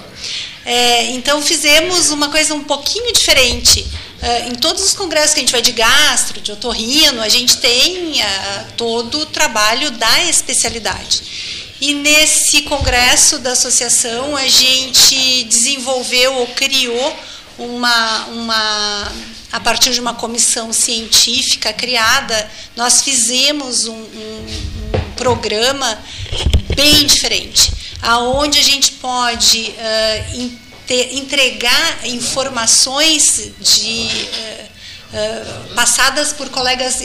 [0.70, 3.88] É, então fizemos uma coisa um pouquinho diferente.
[4.22, 7.56] Uh, em todos os congressos que a gente vai de gastro, de otorrino, a gente
[7.58, 11.72] tem uh, todo o trabalho da especialidade.
[11.80, 17.16] E nesse congresso da associação a gente desenvolveu ou criou
[17.58, 19.12] uma, uma
[19.54, 24.46] a partir de uma comissão científica criada, nós fizemos um, um,
[24.96, 25.98] um programa
[26.76, 30.60] bem diferente, aonde a gente pode uh,
[31.12, 34.66] entregar informações de, uh,
[35.14, 37.02] uh, passadas por colegas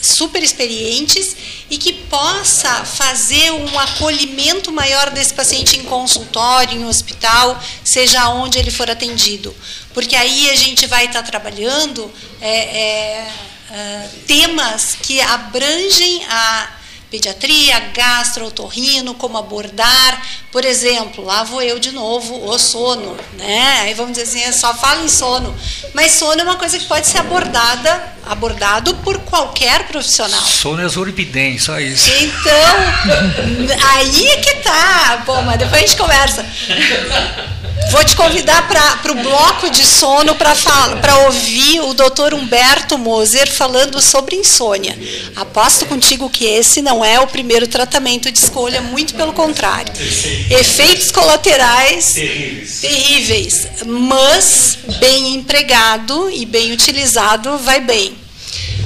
[0.00, 1.36] super experientes
[1.68, 8.58] e que possa fazer um acolhimento maior desse paciente em consultório, em hospital, seja onde
[8.58, 9.54] ele for atendido.
[9.92, 13.26] Porque aí a gente vai estar trabalhando é,
[13.70, 16.77] é, temas que abrangem a
[17.10, 23.80] pediatria, gastrotorrino, como abordar, por exemplo, lá vou eu de novo, o sono, né?
[23.82, 25.54] Aí vamos dizer assim, é só fala em sono,
[25.94, 30.42] mas sono é uma coisa que pode ser abordada, abordado por qualquer profissional.
[30.42, 32.10] Sono é exorbidem, só isso.
[32.10, 36.46] Então, aí é que tá, pô, mas depois a gente conversa.
[37.90, 44.00] Vou te convidar para o bloco de sono para ouvir o doutor Humberto Moser falando
[44.02, 44.96] sobre insônia.
[45.36, 49.92] Aposto contigo que esse não é o primeiro tratamento de escolha, muito pelo contrário.
[50.50, 58.27] Efeitos colaterais terríveis, terríveis mas bem empregado e bem utilizado, vai bem.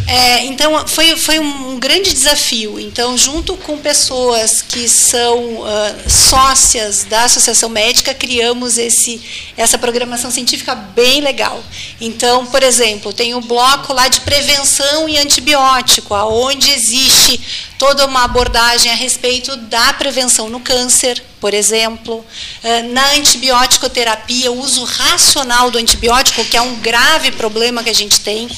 [0.07, 2.79] É, então, foi, foi um grande desafio.
[2.79, 9.20] Então, junto com pessoas que são uh, sócias da Associação Médica, criamos esse,
[9.57, 11.62] essa programação científica bem legal.
[12.01, 17.40] Então, por exemplo, tem um bloco lá de prevenção e antibiótico, onde existe
[17.79, 22.25] toda uma abordagem a respeito da prevenção no câncer, por exemplo,
[22.62, 27.90] eh, na antibiótico terapia, o uso racional do antibiótico, que é um grave problema que
[27.90, 28.48] a gente tem.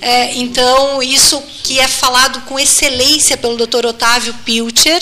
[0.00, 3.86] Eh, então, isso que é falado com excelência pelo Dr.
[3.86, 5.00] Otávio Pilcher,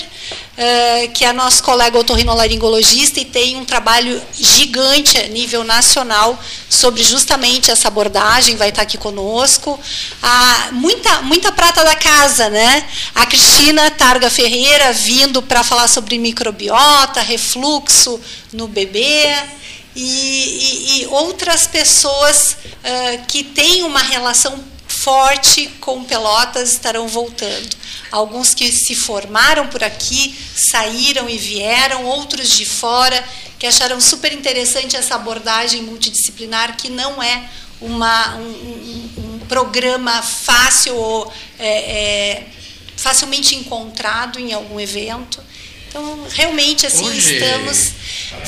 [0.56, 7.02] eh, que é nosso colega otorrinolaringologista e tem um trabalho gigante a nível nacional sobre
[7.02, 9.80] justamente essa abordagem, vai estar aqui conosco.
[10.22, 12.86] Ah, muita, muita prata da casa, né?
[13.14, 18.20] A Cristina Targa Ferreira vindo para falar sobre microbiota, refluxo
[18.52, 19.34] no bebê.
[19.96, 24.62] E, e, e outras pessoas uh, que têm uma relação
[25.02, 27.76] forte com Pelotas estarão voltando.
[28.10, 33.24] Alguns que se formaram por aqui, saíram e vieram, outros de fora,
[33.58, 37.48] que acharam super interessante essa abordagem multidisciplinar, que não é
[37.80, 42.46] uma, um, um, programa fácil ou é, é,
[42.96, 45.42] facilmente encontrado em algum evento.
[45.90, 47.34] Então, realmente, assim, Hoje...
[47.34, 47.92] estamos.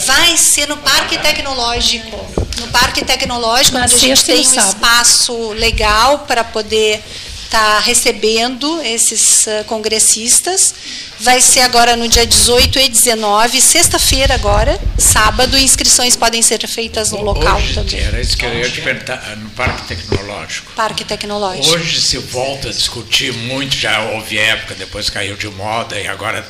[0.06, 2.16] Vai ser no Parque Tecnológico.
[2.60, 7.02] No Parque Tecnológico, onde a gente tem um espaço legal para poder
[7.44, 10.72] estar tá recebendo esses uh, congressistas.
[11.18, 17.10] Vai ser agora no dia 18 e 19, sexta-feira agora, sábado, inscrições podem ser feitas
[17.10, 18.00] no local Hoje, também.
[18.00, 20.72] Era isso que eu ia te perguntar, no Parque Tecnológico.
[20.74, 21.74] Parque Tecnológico.
[21.74, 26.46] Hoje se volta a discutir muito, já houve época, depois caiu de moda e agora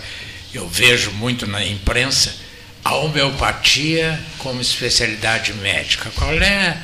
[0.54, 2.34] eu vejo muito na imprensa,
[2.84, 6.10] a homeopatia como especialidade médica.
[6.14, 6.76] Qual é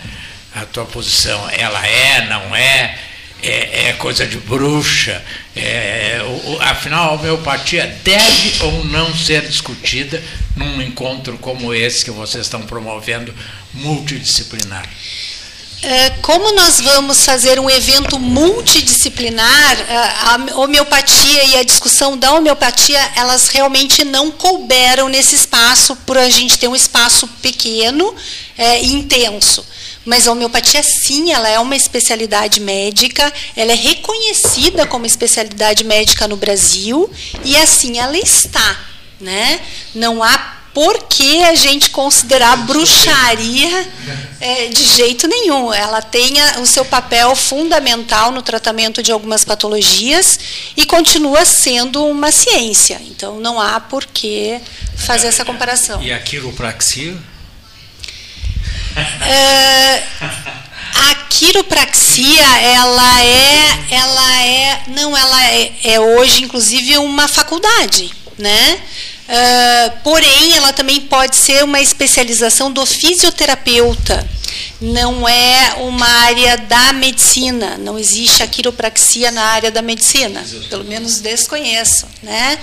[0.54, 1.48] a tua posição?
[1.50, 2.98] Ela é, não é?
[3.42, 5.24] É, é coisa de bruxa?
[5.54, 10.22] É, o, afinal, a homeopatia deve ou não ser discutida
[10.56, 13.34] num encontro como esse que vocês estão promovendo,
[13.74, 14.88] multidisciplinar?
[15.80, 19.96] É, como nós vamos fazer um evento multidisciplinar, é,
[20.56, 26.28] a homeopatia e a discussão da homeopatia, elas realmente não couberam nesse espaço, por a
[26.28, 28.12] gente ter um espaço pequeno
[28.56, 29.64] é, e intenso.
[30.04, 36.26] Mas a homeopatia, sim, ela é uma especialidade médica, ela é reconhecida como especialidade médica
[36.26, 37.08] no Brasil,
[37.44, 38.80] e assim ela está.
[39.20, 39.60] Né?
[39.94, 43.88] Não há por que a gente considerar bruxaria
[44.40, 45.74] é, de jeito nenhum.
[45.74, 50.38] Ela tem o seu papel fundamental no tratamento de algumas patologias
[50.76, 53.00] e continua sendo uma ciência.
[53.06, 54.60] Então não há por que
[54.96, 56.00] fazer essa comparação.
[56.00, 57.16] E a quiropraxia?
[59.26, 60.02] É,
[60.94, 68.80] a quiropraxia, ela é, ela é, não, ela é, é hoje, inclusive, uma faculdade, né?
[69.28, 74.26] Uh, porém, ela também pode ser uma especialização do fisioterapeuta.
[74.80, 77.76] Não é uma área da medicina.
[77.76, 80.42] Não existe a quiropraxia na área da medicina.
[80.70, 82.06] Pelo menos desconheço.
[82.22, 82.58] Né?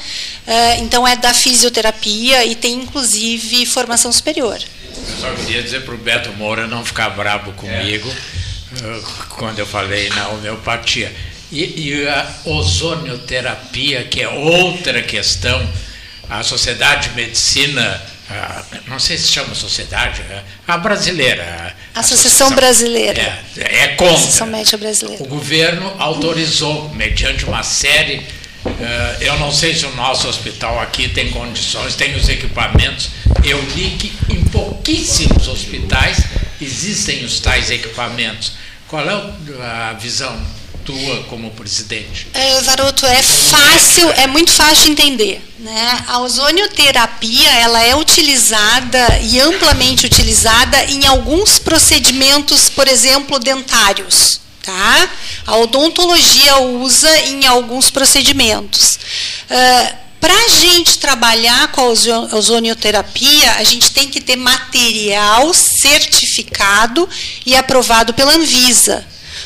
[0.48, 4.58] Uh, então, é da fisioterapia e tem, inclusive, formação superior.
[4.58, 9.02] Eu só queria dizer para o Beto Moura não ficar bravo comigo é.
[9.30, 11.14] quando eu falei na homeopatia.
[11.52, 15.62] E, e a ozonioterapia, que é outra questão
[16.30, 20.22] a Sociedade de Medicina, a, não sei se chama sociedade,
[20.68, 21.76] a brasileira.
[21.94, 23.22] A Associação, Brasileira.
[23.58, 24.14] É, é contra.
[24.14, 25.24] Associação Médica Brasileira.
[25.24, 28.18] O governo autorizou, mediante uma série.
[28.66, 33.10] Uh, eu não sei se o nosso hospital aqui tem condições, tem os equipamentos.
[33.44, 36.18] Eu li que em pouquíssimos hospitais
[36.60, 38.54] existem os tais equipamentos.
[38.88, 39.14] Qual é
[39.62, 40.36] a visão
[40.86, 42.28] tua como presidente?
[42.34, 45.42] É, Varoto, é fácil, é muito fácil de entender.
[45.58, 46.06] Né?
[46.08, 54.40] A ozonioterapia ela é utilizada e amplamente utilizada em alguns procedimentos, por exemplo, dentários.
[54.62, 55.10] Tá?
[55.46, 58.98] A odontologia usa em alguns procedimentos.
[59.50, 67.08] Uh, para a gente trabalhar com a ozonioterapia, a gente tem que ter material certificado
[67.46, 69.06] e aprovado pela Anvisa.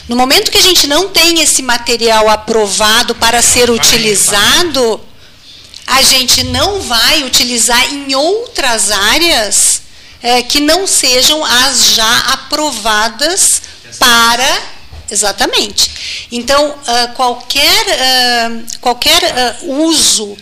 [0.10, 5.00] No momento que a gente não tem esse material aprovado para ser utilizado,
[5.86, 9.84] a gente não vai utilizar em outras áreas
[10.24, 13.62] é, que não sejam as já aprovadas
[14.00, 14.80] para.
[15.12, 16.28] Exatamente.
[16.32, 19.22] Então, uh, qualquer, uh, qualquer
[19.63, 20.36] uh, uso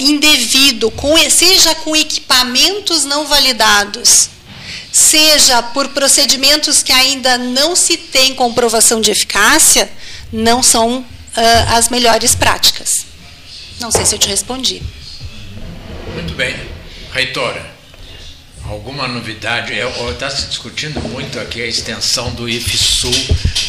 [0.00, 4.28] indevido, com, seja com equipamentos não validados,
[4.92, 9.90] seja por procedimentos que ainda não se tem comprovação de eficácia,
[10.32, 11.06] não são uh,
[11.76, 13.06] as melhores práticas.
[13.80, 14.82] Não sei se eu te respondi.
[16.14, 16.54] Muito bem.
[17.12, 17.64] Reitora,
[18.64, 19.72] alguma novidade?
[20.12, 23.12] Está se discutindo muito aqui a extensão do IFSUL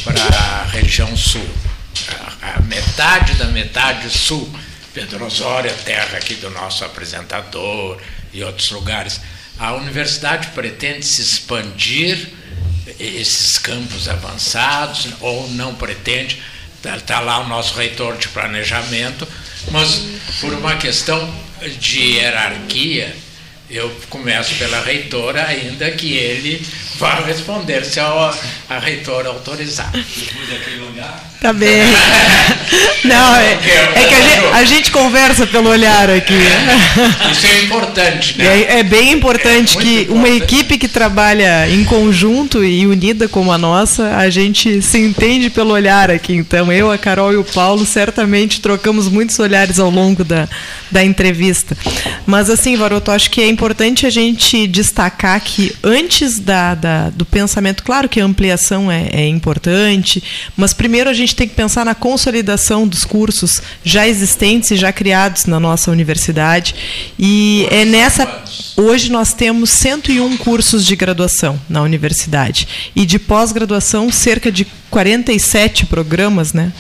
[0.04, 1.48] para a região sul.
[2.42, 4.50] A, a metade da metade sul.
[4.94, 7.98] Pedro Osório, terra aqui do nosso apresentador
[8.34, 9.22] e outros lugares
[9.62, 12.30] a universidade pretende se expandir
[13.00, 16.42] esses campos avançados ou não pretende.
[16.78, 19.28] Está tá lá o nosso reitor de planejamento,
[19.70, 20.02] mas
[20.40, 21.32] por uma questão
[21.80, 23.16] de hierarquia,
[23.72, 26.66] eu começo pela reitora, ainda que ele
[27.00, 28.34] vá responder se a,
[28.70, 29.92] a reitora autorizar.
[31.42, 31.82] Tá bem.
[33.04, 36.36] Não, é, é que a gente, a gente, conversa pelo olhar aqui.
[37.32, 38.46] Isso é importante, né?
[38.46, 40.12] É, é bem importante é que importante.
[40.12, 45.50] uma equipe que trabalha em conjunto e unida como a nossa, a gente se entende
[45.50, 46.34] pelo olhar aqui.
[46.34, 50.48] Então, eu, a Carol e o Paulo certamente trocamos muitos olhares ao longo da,
[50.92, 51.76] da entrevista.
[52.28, 53.61] Mas, assim, Varoto, acho que é importante
[54.06, 59.28] a gente destacar que antes da, da do pensamento, claro que a ampliação é, é,
[59.28, 60.24] importante,
[60.58, 64.92] mas primeiro a gente tem que pensar na consolidação dos cursos já existentes e já
[64.92, 66.74] criados na nossa universidade.
[67.20, 68.28] E é nessa.
[68.76, 72.68] Hoje nós temos 101 cursos de graduação na universidade.
[72.96, 76.74] E de pós-graduação, cerca de 47 programas, né?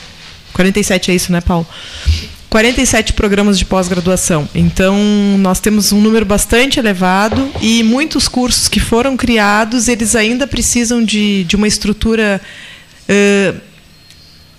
[0.53, 1.67] 47 é isso, né, Paulo?
[2.51, 4.47] 47 programas de pós-graduação.
[4.53, 4.99] Então,
[5.39, 11.01] nós temos um número bastante elevado e muitos cursos que foram criados, eles ainda precisam
[11.01, 12.41] de, de uma estrutura
[13.07, 13.57] uh,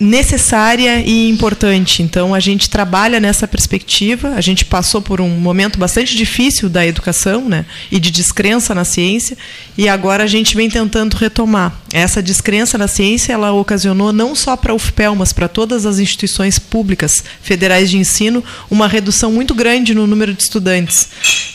[0.00, 2.02] necessária e importante.
[2.02, 4.30] Então, a gente trabalha nessa perspectiva.
[4.30, 8.86] A gente passou por um momento bastante difícil da educação né, e de descrença na
[8.86, 9.36] ciência,
[9.76, 11.78] e agora a gente vem tentando retomar.
[11.92, 15.98] Essa descrença na ciência ela ocasionou não só para a UFPEL, mas para todas as
[15.98, 21.08] instituições públicas federais de ensino, uma redução muito grande no número de estudantes.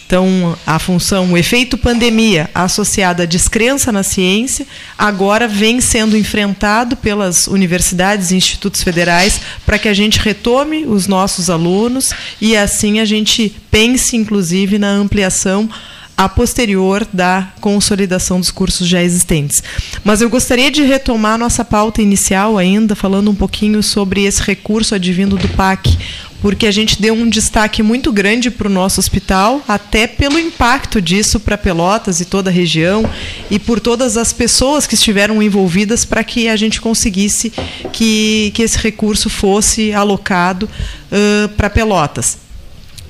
[0.05, 4.65] Então, a função, o efeito pandemia associado à descrença na ciência,
[4.97, 11.07] agora vem sendo enfrentado pelas universidades e institutos federais para que a gente retome os
[11.07, 15.69] nossos alunos e assim a gente pense, inclusive, na ampliação
[16.17, 19.61] a posterior da consolidação dos cursos já existentes.
[20.03, 24.95] Mas eu gostaria de retomar nossa pauta inicial ainda, falando um pouquinho sobre esse recurso
[24.95, 25.95] advindo do PAC,
[26.41, 30.99] porque a gente deu um destaque muito grande para o nosso hospital, até pelo impacto
[30.99, 33.07] disso para Pelotas e toda a região,
[33.51, 37.53] e por todas as pessoas que estiveram envolvidas para que a gente conseguisse
[37.93, 40.67] que, que esse recurso fosse alocado
[41.11, 42.46] uh, para Pelotas.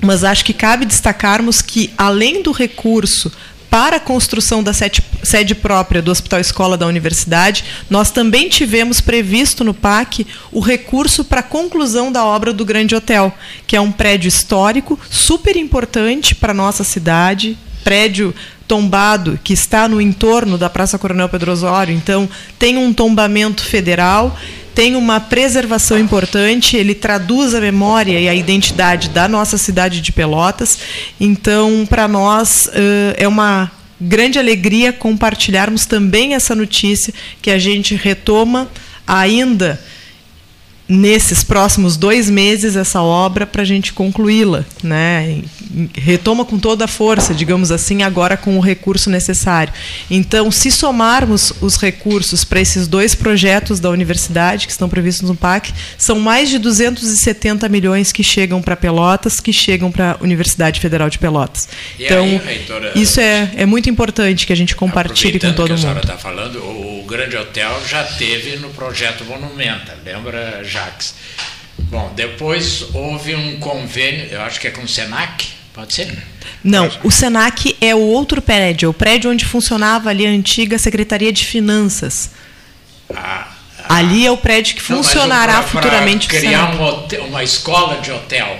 [0.00, 3.32] Mas acho que cabe destacarmos que, além do recurso
[3.70, 9.62] para a construção da sede própria do Hospital Escola da Universidade, nós também tivemos previsto
[9.62, 13.32] no PAC o recurso para a conclusão da obra do Grande Hotel,
[13.66, 18.34] que é um prédio histórico super importante para a nossa cidade, prédio
[18.68, 24.38] tombado que está no entorno da Praça Coronel Pedro Osório, então tem um tombamento federal,
[24.74, 30.12] tem uma preservação importante, ele traduz a memória e a identidade da nossa cidade de
[30.12, 30.78] Pelotas.
[31.18, 32.70] Então, para nós
[33.16, 37.12] é uma grande alegria compartilharmos também essa notícia
[37.42, 38.68] que a gente retoma
[39.04, 39.80] ainda
[40.88, 45.42] nesses próximos dois meses essa obra para a gente concluí-la, né?
[45.94, 49.72] Retoma com toda a força, digamos assim, agora com o recurso necessário.
[50.10, 55.36] Então, se somarmos os recursos para esses dois projetos da universidade que estão previstos no
[55.36, 60.80] PAC, são mais de 270 milhões que chegam para Pelotas, que chegam para a Universidade
[60.80, 61.68] Federal de Pelotas.
[61.98, 65.74] E então, aí, reitora, isso é, é muito importante que a gente compartilhe com todo
[65.74, 65.98] que a mundo.
[65.98, 70.64] está falando, o Grande Hotel já teve no projeto Monumenta, lembra,
[71.90, 76.16] Bom, depois houve um convênio, eu acho que é com o Senac, pode ser?
[76.62, 81.32] Não, o Senac é o outro prédio, o prédio onde funcionava ali a antiga Secretaria
[81.32, 82.30] de Finanças.
[83.14, 83.48] Ah,
[83.88, 88.00] Ali é o prédio que não, funcionará pra- pra futuramente criar um hotel- uma escola
[88.02, 88.58] de hotel.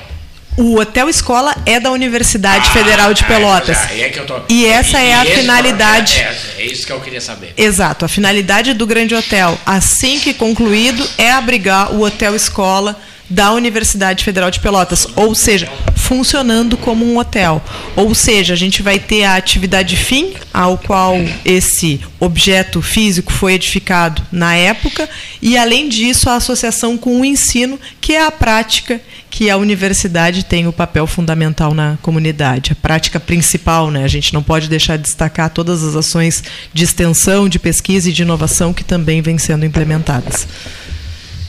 [0.61, 3.77] O Hotel Escola é da Universidade Federal de Ah, Pelotas.
[3.77, 6.19] já, é eu tô- E essa é a esse finalidade.
[6.21, 7.55] É, é isso que eu queria saber.
[7.57, 13.53] Exato, a finalidade do Grande Hotel, assim que concluído, é abrigar o Hotel Escola da
[13.53, 17.63] Universidade Federal de Pelotas, ou seja, funcionando como um hotel.
[17.95, 23.55] Ou seja, a gente vai ter a atividade fim, ao qual esse objeto físico foi
[23.55, 25.09] edificado na época,
[25.43, 29.01] e além disso, a associação com o ensino, que é a prática
[29.31, 34.03] que a universidade tem o papel fundamental na comunidade, a prática principal, né?
[34.05, 38.13] A gente não pode deixar de destacar todas as ações de extensão, de pesquisa e
[38.13, 40.49] de inovação que também vêm sendo implementadas.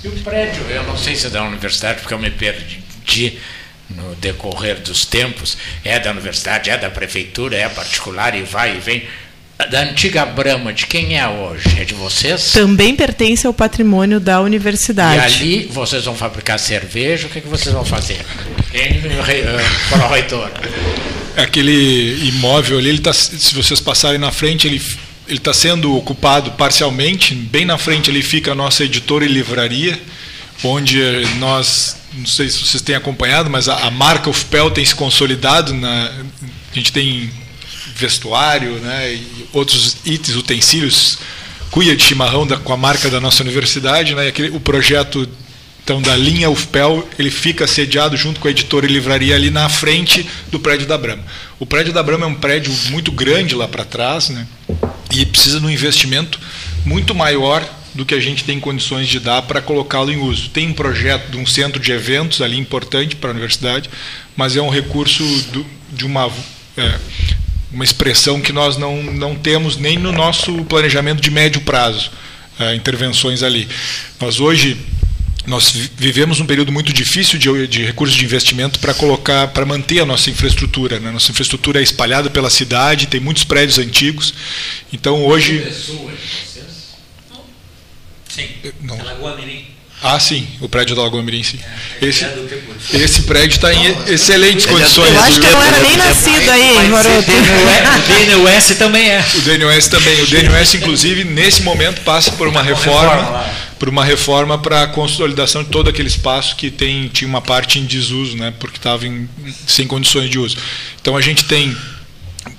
[0.03, 2.79] E o prédio, eu não sei se é da universidade, porque eu me perdi
[3.89, 8.79] no decorrer dos tempos, é da universidade, é da prefeitura, é particular e vai e
[8.79, 9.03] vem.
[9.69, 11.67] Da antiga Brahma, de quem é hoje?
[11.81, 12.53] É de vocês?
[12.53, 15.19] Também pertence ao patrimônio da E universidade.
[15.19, 18.25] ali vocês vão fabricar cerveja, o que, que vocês vão fazer?
[18.71, 20.49] Quem, re- eh, pró-reitor?
[21.35, 24.81] Aquele imóvel ali, ele tá, se vocês passarem na frente, ele
[25.29, 27.35] ele está sendo ocupado parcialmente.
[27.35, 29.99] Bem na frente ali fica a nossa editora e livraria,
[30.63, 30.99] onde
[31.37, 35.73] nós, não sei se vocês têm acompanhado, mas a, a marca UFPEL tem se consolidado.
[35.73, 36.11] Na,
[36.71, 37.29] a gente tem
[37.95, 41.19] vestuário, né, e outros itens, utensílios,
[41.69, 45.27] cuia de chimarrão da, com a marca da nossa universidade, né, aquele, o projeto
[45.89, 49.67] então da linha UFPEL, ele fica sediado junto com a editora e livraria ali na
[49.67, 51.23] frente do prédio da Brahma.
[51.57, 54.45] O prédio da Brahma é um prédio muito grande lá para trás, né?
[55.11, 56.39] E precisa de um investimento
[56.85, 60.49] muito maior do que a gente tem condições de dar para colocá-lo em uso.
[60.49, 63.89] Tem um projeto de um centro de eventos ali importante para a universidade,
[64.37, 66.31] mas é um recurso do, de uma
[66.77, 66.99] é,
[67.71, 72.11] uma expressão que nós não, não temos nem no nosso planejamento de médio prazo,
[72.59, 73.67] é, intervenções ali.
[74.21, 74.77] Nós hoje
[75.49, 79.65] nós vi- vivemos um período muito difícil de, de recursos de investimento para colocar, para
[79.65, 80.99] manter a nossa infraestrutura.
[80.99, 81.11] Né?
[81.11, 84.33] Nossa infraestrutura é espalhada pela cidade, tem muitos prédios antigos.
[84.93, 85.65] Então hoje,
[88.27, 88.47] Sim.
[88.81, 88.95] Não.
[89.03, 89.65] Lagoa Mirim.
[90.03, 91.59] ah, sim, o prédio da Lagoa Mirim, sim.
[92.01, 92.37] Esse, É
[92.93, 95.13] esse prédio está em excelentes Ele é- condições.
[95.13, 97.31] Eu acho que eu não era nem nascido aí, Maroto.
[97.99, 99.25] O DNUS também é.
[99.35, 100.21] O DNUS também.
[100.21, 103.45] O DNUS, inclusive, nesse momento passa por uma reforma.
[103.79, 107.79] Por uma reforma para a consolidação de todo aquele espaço que tem tinha uma parte
[107.79, 109.27] em desuso, né, porque estava em-
[109.65, 110.57] sem condições de uso.
[111.01, 111.75] Então a gente tem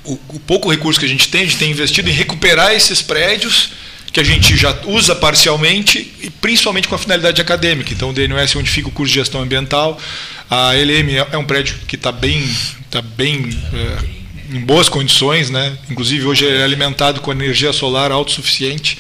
[0.05, 3.03] o, o pouco recurso que a gente tem, a gente tem investido em recuperar esses
[3.03, 3.71] prédios
[4.13, 7.93] que a gente já usa parcialmente e principalmente com a finalidade acadêmica.
[7.93, 10.01] Então o DNUS é onde fica o curso de gestão ambiental,
[10.49, 12.43] a LM é é um prédio que está bem,
[12.91, 15.77] tá bem é, em boas condições, né?
[15.89, 18.99] Inclusive hoje é alimentado com energia solar autossuficiente.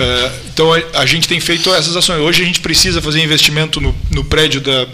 [0.00, 2.20] É, então a, a gente tem feito essas ações.
[2.20, 4.86] Hoje a gente precisa fazer investimento no, no prédio da,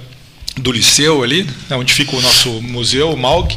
[0.57, 3.57] do liceu ali, né, onde fica o nosso museu, o MAUG.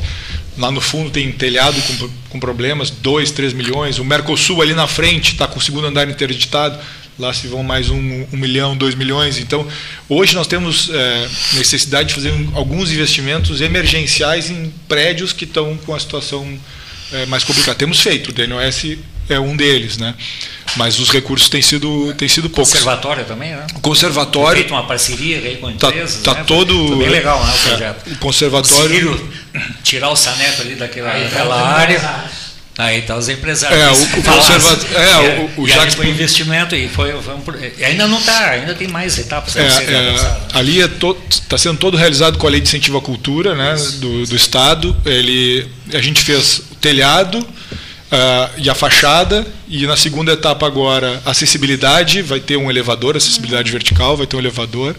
[0.58, 3.98] Lá no fundo tem telhado com, com problemas, 2, 3 milhões.
[3.98, 6.78] O Mercosul ali na frente está com o segundo andar interditado.
[7.18, 7.98] Lá se vão mais um,
[8.32, 9.40] um milhão, dois milhões.
[9.40, 9.68] Então,
[10.08, 15.94] hoje nós temos é, necessidade de fazer alguns investimentos emergenciais em prédios que estão com
[15.94, 16.58] a situação
[17.12, 17.78] é, mais complicada.
[17.78, 18.98] Temos feito, o DNOS
[19.28, 20.16] é um deles, né?
[20.76, 22.72] Mas os recursos têm sido, têm sido poucos.
[22.74, 23.66] Conservatório também, né?
[23.76, 26.22] O conservatório Feito uma parceria aí com Tá- empresas.
[26.22, 26.44] tá né?
[26.46, 28.08] todo- Foi bem legal, né, o é, projeto.
[28.12, 29.30] o conservatório- Conseguiram
[29.84, 32.30] tirar o saneco ali daquela, daquela área.
[32.80, 33.78] Aí tá os empresários.
[33.78, 34.88] É, o, o conservador.
[34.96, 35.18] É,
[35.58, 35.96] o, o, o Jacques.
[35.96, 37.44] Foi investimento e foi, foi um,
[37.86, 39.54] ainda não está, ainda tem mais etapas.
[39.58, 43.54] É, é, ali está é sendo todo realizado com a lei de incentivo à cultura
[43.54, 44.96] né, do, do Estado.
[45.06, 47.46] Ele, a gente fez o telhado.
[48.12, 53.72] Uh, e a fachada, e na segunda etapa agora, acessibilidade, vai ter um elevador, acessibilidade
[53.72, 54.96] vertical, vai ter um elevador,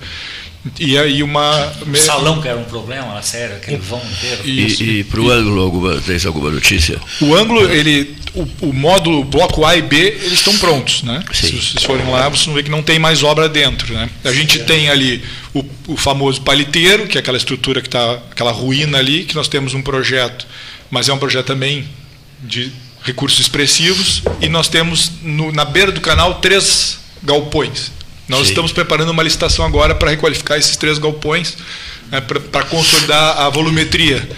[0.79, 1.73] e aí uma.
[1.81, 4.43] O salão que era um problema, sério, aquele vão inteiro.
[4.45, 7.01] E, e para o ângulo, alguma, tem alguma notícia?
[7.21, 11.25] O ângulo, ele, o, o módulo bloco A e B, eles estão prontos, né?
[11.33, 11.49] Sim.
[11.49, 14.11] Se vocês forem lá, vocês vão ver que não tem mais obra dentro, né?
[14.23, 14.65] A gente Sim.
[14.67, 19.25] tem ali o, o famoso paliteiro, que é aquela estrutura que está, aquela ruína ali,
[19.25, 20.47] que nós temos um projeto,
[20.91, 21.89] mas é um projeto também
[22.43, 22.71] de
[23.03, 27.91] recursos expressivos, e nós temos no, na beira do canal três galpões.
[28.29, 28.53] Nós Sim.
[28.53, 31.57] estamos preparando uma licitação agora para requalificar esses três galpões,
[32.11, 34.29] né, para consolidar a volumetria.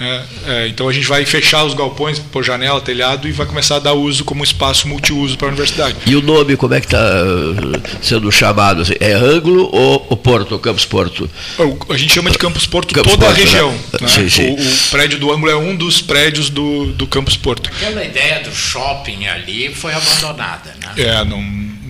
[0.00, 3.76] É, é, então a gente vai fechar os galpões por janela, telhado e vai começar
[3.76, 5.96] a dar uso como espaço multiuso para a universidade.
[6.06, 8.82] E o nome, como é que está uh, sendo chamado?
[8.82, 11.28] Assim, é ângulo ou, ou Porto, Campus Porto?
[11.88, 13.44] A gente chama de Campus Porto Campus toda Porto, a né?
[13.44, 13.72] região.
[13.72, 13.98] Né?
[14.00, 14.08] Né?
[14.08, 14.50] Sim, sim.
[14.50, 17.68] O, o, prédio do ângulo é um dos prédios do, do Campus Porto.
[17.68, 20.92] Aquela ideia do shopping ali foi abandonada, né?
[20.96, 21.42] É, não.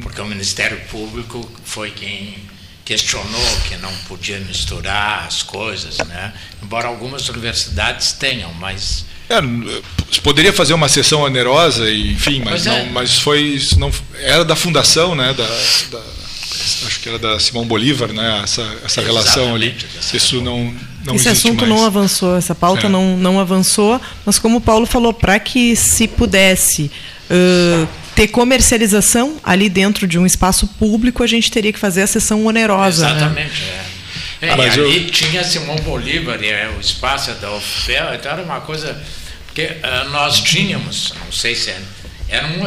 [0.02, 2.47] Porque o Ministério Público foi quem
[2.88, 6.32] questionou que não podia misturar as coisas, né?
[6.62, 9.42] Embora algumas universidades tenham, mas é,
[10.22, 12.84] poderia fazer uma sessão onerosa, enfim, mas, não, é.
[12.86, 15.34] mas foi não era da fundação, né?
[15.34, 16.02] Da, da,
[16.86, 18.40] acho que era da Simão Bolívar, né?
[18.42, 19.76] Essa, essa relação ali.
[20.14, 20.74] Isso não
[21.04, 21.68] não Esse assunto mais.
[21.68, 22.88] não avançou, essa pauta é.
[22.88, 26.90] não, não avançou, mas como o Paulo falou, para que se pudesse
[27.30, 27.86] uh,
[28.18, 32.44] ter comercialização ali dentro de um espaço público, a gente teria que fazer a sessão
[32.44, 33.06] onerosa.
[33.06, 33.16] Né?
[33.16, 33.62] Exatamente.
[33.62, 33.84] Né?
[34.40, 34.46] É.
[34.46, 35.10] É, ah, e ali eu...
[35.10, 39.00] tinha Simão Bolívar, e é, o espaço da UFPEL, então era uma coisa.
[39.46, 41.82] Porque uh, nós tínhamos, não sei se era,
[42.28, 42.60] era um,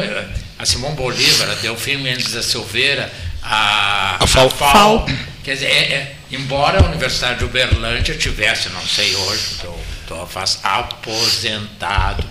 [0.58, 4.46] a Simão Bolívar, a Delfim Mendes da Silveira, a, a FAO.
[4.46, 5.06] A FAO.
[5.44, 10.28] Quer dizer, é, é, embora a Universidade de Uberlândia tivesse, não sei hoje, estou
[10.62, 12.24] aposentado,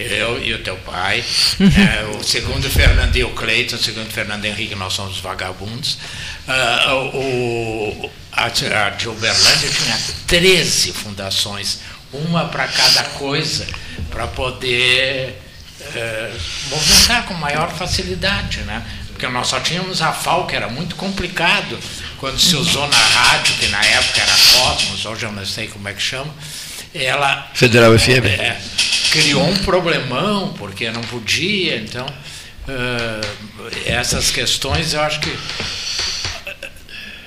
[0.00, 1.24] eu e o teu pai,
[1.60, 5.98] é, o segundo Fernando e o Cleiton, o segundo Fernando Henrique, nós somos vagabundos.
[6.48, 11.80] Uh, o, a, a de Uberlândia tinha 13 fundações,
[12.12, 13.66] uma para cada coisa,
[14.10, 15.40] para poder
[15.80, 16.40] uh,
[16.70, 18.84] movimentar com maior facilidade, né?
[19.08, 21.78] Porque nós só tínhamos a FAO, que era muito complicado,
[22.18, 25.86] quando se usou na rádio, que na época era Cosmos, hoje eu não sei como
[25.88, 26.34] é que chama,
[26.94, 27.50] ela.
[27.54, 28.26] Federal FM.
[28.26, 28.60] É,
[29.10, 32.06] criou um problemão, porque não podia, então.
[32.68, 33.40] Uh,
[33.86, 35.36] essas questões eu acho que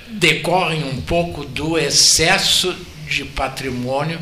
[0.07, 2.74] decorrem um pouco do excesso
[3.07, 4.20] de patrimônio,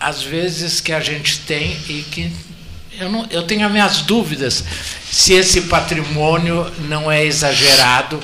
[0.00, 2.32] às vezes que a gente tem e que
[2.98, 4.64] eu, não, eu tenho as minhas dúvidas
[5.10, 8.20] se esse patrimônio não é exagerado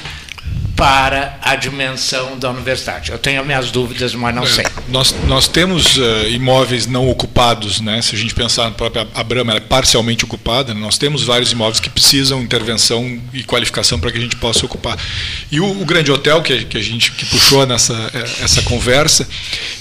[0.78, 3.10] para a dimensão da universidade.
[3.10, 4.64] Eu tenho minhas dúvidas, mas não é, sei.
[4.86, 8.00] Nós, nós temos uh, imóveis não ocupados, né?
[8.00, 10.80] se a gente pensar na própria Abrama, ela é parcialmente ocupada, né?
[10.80, 14.96] nós temos vários imóveis que precisam intervenção e qualificação para que a gente possa ocupar.
[15.50, 19.28] E o, o grande hotel que, que a gente que puxou nessa eh, essa conversa,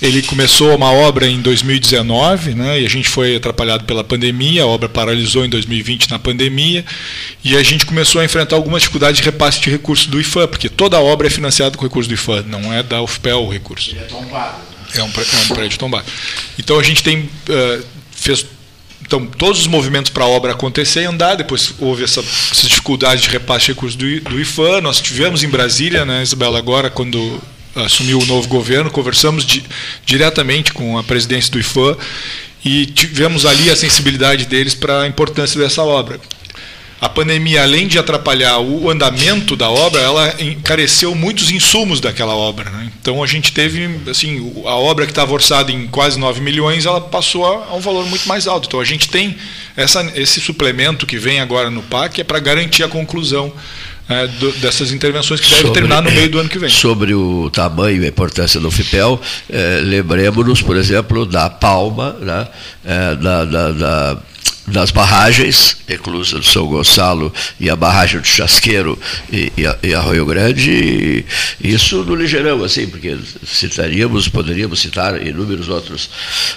[0.01, 2.81] ele começou uma obra em 2019, né?
[2.81, 6.83] e a gente foi atrapalhado pela pandemia, a obra paralisou em 2020 na pandemia,
[7.43, 10.67] e a gente começou a enfrentar algumas dificuldades de repasse de recursos do IFAM, porque
[10.67, 13.51] todo toda a obra é financiada com recurso do IFAM, não é da UFPEL o
[13.51, 13.91] recurso.
[13.91, 14.55] Ele é tombado.
[14.95, 16.05] É um, é um prédio tombado.
[16.57, 18.45] Então a gente tem uh, fez
[19.01, 23.21] então, todos os movimentos para a obra acontecer e andar, depois houve essa, essa dificuldade
[23.21, 24.81] de repasse de recursos do, do.
[24.81, 27.39] Nós tivemos em Brasília, né, Isabela, agora, quando
[27.75, 29.63] assumiu o novo governo, conversamos di,
[30.05, 31.95] diretamente com a presidência do IFAM
[32.65, 36.19] e tivemos ali a sensibilidade deles para a importância dessa obra
[36.99, 42.69] a pandemia, além de atrapalhar o andamento da obra, ela encareceu muitos insumos daquela obra.
[42.71, 42.91] Né?
[42.99, 46.99] Então a gente teve, assim, a obra que estava orçada em quase 9 milhões, ela
[46.99, 48.67] passou a, um valor muito mais alto.
[48.67, 49.37] Então a gente tem
[49.75, 53.53] essa, esse suplemento que vem agora no PAC é para garantir a conclusão
[54.09, 56.69] é, do, dessas intervenções que devem terminar no meio do ano que vem.
[56.69, 62.47] Sobre o tamanho e a importância do FIPEL, é, lembremos-nos, por exemplo, da Palma, né,
[62.85, 64.17] é, da, da, da
[64.67, 68.99] das barragens, inclusa do São Gonçalo e a barragem do Chasqueiro
[69.31, 71.25] e, e, a, e Arroio Grande,
[71.61, 76.09] e isso no ligeirão, assim, porque citaríamos, poderíamos citar inúmeros outros,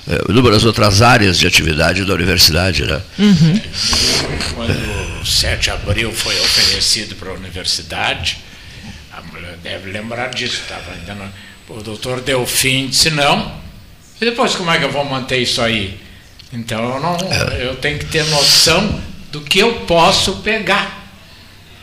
[0.09, 2.85] eh, inúmeras outras áreas de atividade da universidade.
[2.85, 3.01] Né?
[3.17, 3.61] Uhum.
[4.55, 8.39] Quando o 7 de abril foi oferecido para a universidade,
[9.13, 13.61] a mulher deve lembrar disso, estava ainda no, o doutor Delfim disse não,
[14.21, 16.10] e depois como é que eu vou manter isso aí?
[16.53, 17.17] Então eu, não,
[17.59, 21.09] eu tenho que ter noção do que eu posso pegar.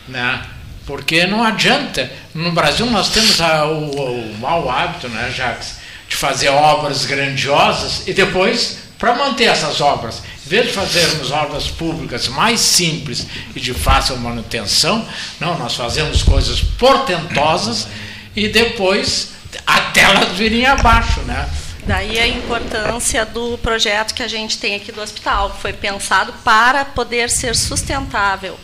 [0.06, 0.42] Né?
[0.86, 2.10] Porque não adianta.
[2.34, 5.76] No Brasil nós temos a, o, o mau hábito, né, Jacques,
[6.08, 11.66] de fazer obras grandiosas e depois, para manter essas obras, em vez de fazermos obras
[11.66, 15.06] públicas mais simples e de fácil manutenção,
[15.38, 17.86] não, nós fazemos coisas portentosas
[18.34, 19.32] e depois
[19.66, 21.48] até elas virem abaixo, né?
[21.88, 26.34] Daí a importância do projeto que a gente tem aqui do hospital, que foi pensado
[26.44, 28.58] para poder ser sustentável.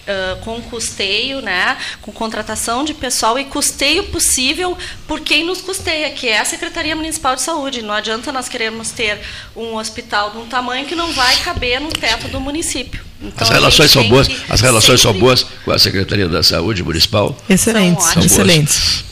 [0.00, 6.10] Uh, com custeio, né, com contratação de pessoal e custeio possível por quem nos custeia,
[6.10, 7.82] que é a Secretaria Municipal de Saúde.
[7.82, 9.20] Não adianta nós queremos ter
[9.54, 13.04] um hospital de um tamanho que não vai caber no teto do município.
[13.22, 15.12] Então, as relações são boas, as relações sempre...
[15.12, 17.36] são boas com a Secretaria da Saúde Municipal.
[17.48, 19.09] Excelentes, são excelentes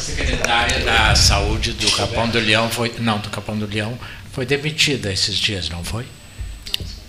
[0.00, 2.92] secretária da Saúde do Capão do Leão foi.
[2.98, 3.98] Não, do Capão do Leão
[4.32, 6.06] foi demitida esses dias, não foi?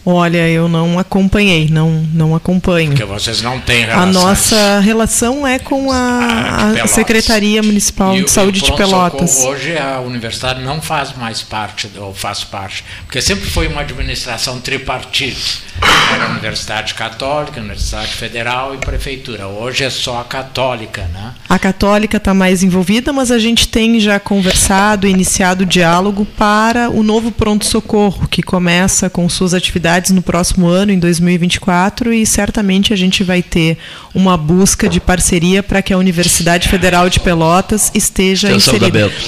[0.03, 2.89] Olha, eu não acompanhei, não, não acompanho.
[2.89, 4.01] Porque vocês não têm relação.
[4.01, 9.43] A nossa relação é com a, a Secretaria Municipal e, de Saúde de Pelotas.
[9.43, 14.59] Hoje a universidade não faz mais parte, ou faz parte, porque sempre foi uma administração
[14.59, 15.61] tripartite.
[16.13, 19.47] Era a Universidade Católica, Universidade Federal e Prefeitura.
[19.47, 21.33] Hoje é só a Católica, né?
[21.47, 26.89] A Católica está mais envolvida, mas a gente tem já conversado, iniciado o diálogo para
[26.89, 32.93] o novo pronto-socorro, que começa com suas atividades no próximo ano, em 2024, e certamente
[32.93, 33.77] a gente vai ter
[34.13, 38.99] uma busca de parceria para que a Universidade Federal de Pelotas esteja extensão inserida.
[38.99, 39.21] Da Bento.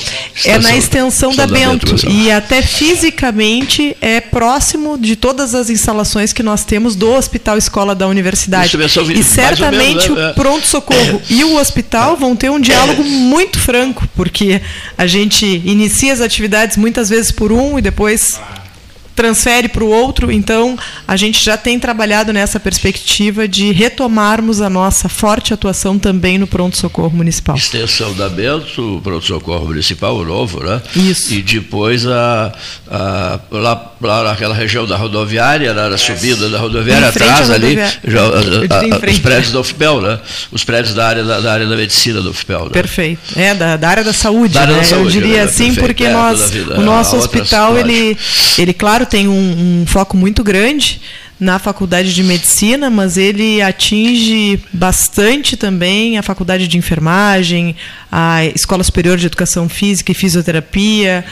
[0.46, 5.70] É na extensão da, da Bento, Bento e até fisicamente é próximo de todas as
[5.70, 8.76] instalações que nós temos do Hospital Escola da Universidade.
[9.16, 10.32] E certamente menos, né?
[10.32, 14.62] o pronto-socorro e o hospital vão ter um diálogo muito franco, porque
[14.98, 18.40] a gente inicia as atividades muitas vezes por um e depois
[19.16, 20.32] transfere para o outro.
[20.32, 26.38] Então, a gente já tem trabalhado nessa perspectiva de retomarmos a nossa forte atuação também
[26.38, 27.56] no pronto-socorro municipal.
[27.56, 30.82] Extensão da Bento, pronto-socorro municipal, o novo, né?
[30.96, 31.34] Isso.
[31.34, 32.52] E depois a,
[32.90, 39.12] a, lá, lá naquela região da rodoviária, na subida da rodoviária, atrás ali, já, a,
[39.12, 40.20] os prédios da UFPEL, né?
[40.52, 42.66] Os prédios da área da, da área da medicina da UFPEL.
[42.66, 42.70] Né?
[42.72, 43.22] Perfeito.
[43.36, 44.80] É, da, da área da saúde, da área né?
[44.80, 45.44] Da saúde, Eu diria né?
[45.44, 45.86] assim, Perfeito.
[45.86, 48.18] porque é, nós, vida, o nosso hospital, ele,
[48.58, 51.02] ele, claro, claro, tem um, um foco muito grande
[51.40, 57.76] na faculdade de medicina, mas ele atinge bastante também a faculdade de enfermagem,
[58.12, 61.26] a Escola Superior de Educação Física e Fisioterapia,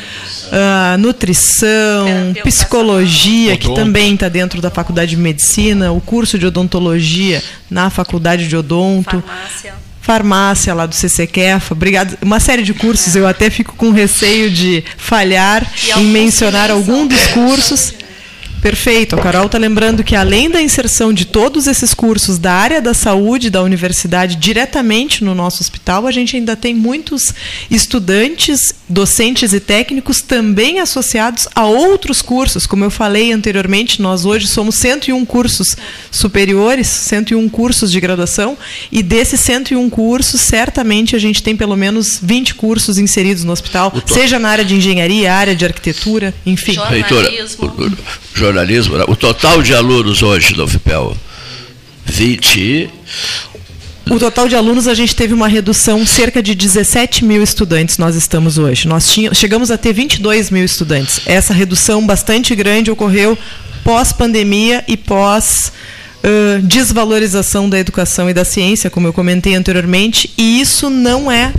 [0.51, 7.41] a nutrição, psicologia, que também está dentro da faculdade de medicina, o curso de odontologia
[7.69, 9.21] na faculdade de odonto.
[9.21, 12.17] Farmácia farmácia lá do CCQF, obrigado.
[12.21, 15.65] Uma série de cursos, eu até fico com receio de falhar
[15.97, 17.93] em mencionar algum dos cursos.
[18.61, 19.15] Perfeito.
[19.15, 22.93] A Carol está lembrando que, além da inserção de todos esses cursos da área da
[22.93, 27.33] saúde da universidade diretamente no nosso hospital, a gente ainda tem muitos
[27.71, 32.67] estudantes, docentes e técnicos também associados a outros cursos.
[32.67, 35.75] Como eu falei anteriormente, nós hoje somos 101 cursos
[36.11, 38.55] superiores, 101 cursos de graduação,
[38.91, 43.91] e desses 101 cursos, certamente a gente tem pelo menos 20 cursos inseridos no hospital,
[44.05, 46.75] seja na área de engenharia, área de arquitetura, enfim.
[48.33, 49.05] Jornalismo jornalismo, né?
[49.07, 51.15] o total de alunos hoje do UFPEL,
[52.05, 52.89] 20.
[54.09, 58.15] O total de alunos a gente teve uma redução, cerca de 17 mil estudantes nós
[58.15, 58.87] estamos hoje.
[58.87, 61.21] Nós tínhamos, chegamos a ter 22 mil estudantes.
[61.25, 63.37] Essa redução bastante grande ocorreu
[63.85, 65.71] pós-pandemia e pós
[66.17, 71.53] uh, desvalorização da educação e da ciência, como eu comentei anteriormente, e isso não é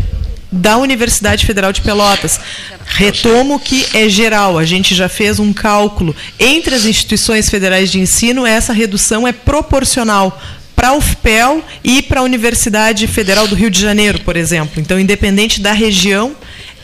[0.52, 2.38] da Universidade Federal de Pelotas.
[2.84, 6.14] Retomo que é geral, a gente já fez um cálculo.
[6.38, 10.38] Entre as instituições federais de ensino, essa redução é proporcional
[10.76, 14.80] para a UFPEL e para a Universidade Federal do Rio de Janeiro, por exemplo.
[14.80, 16.34] Então, independente da região,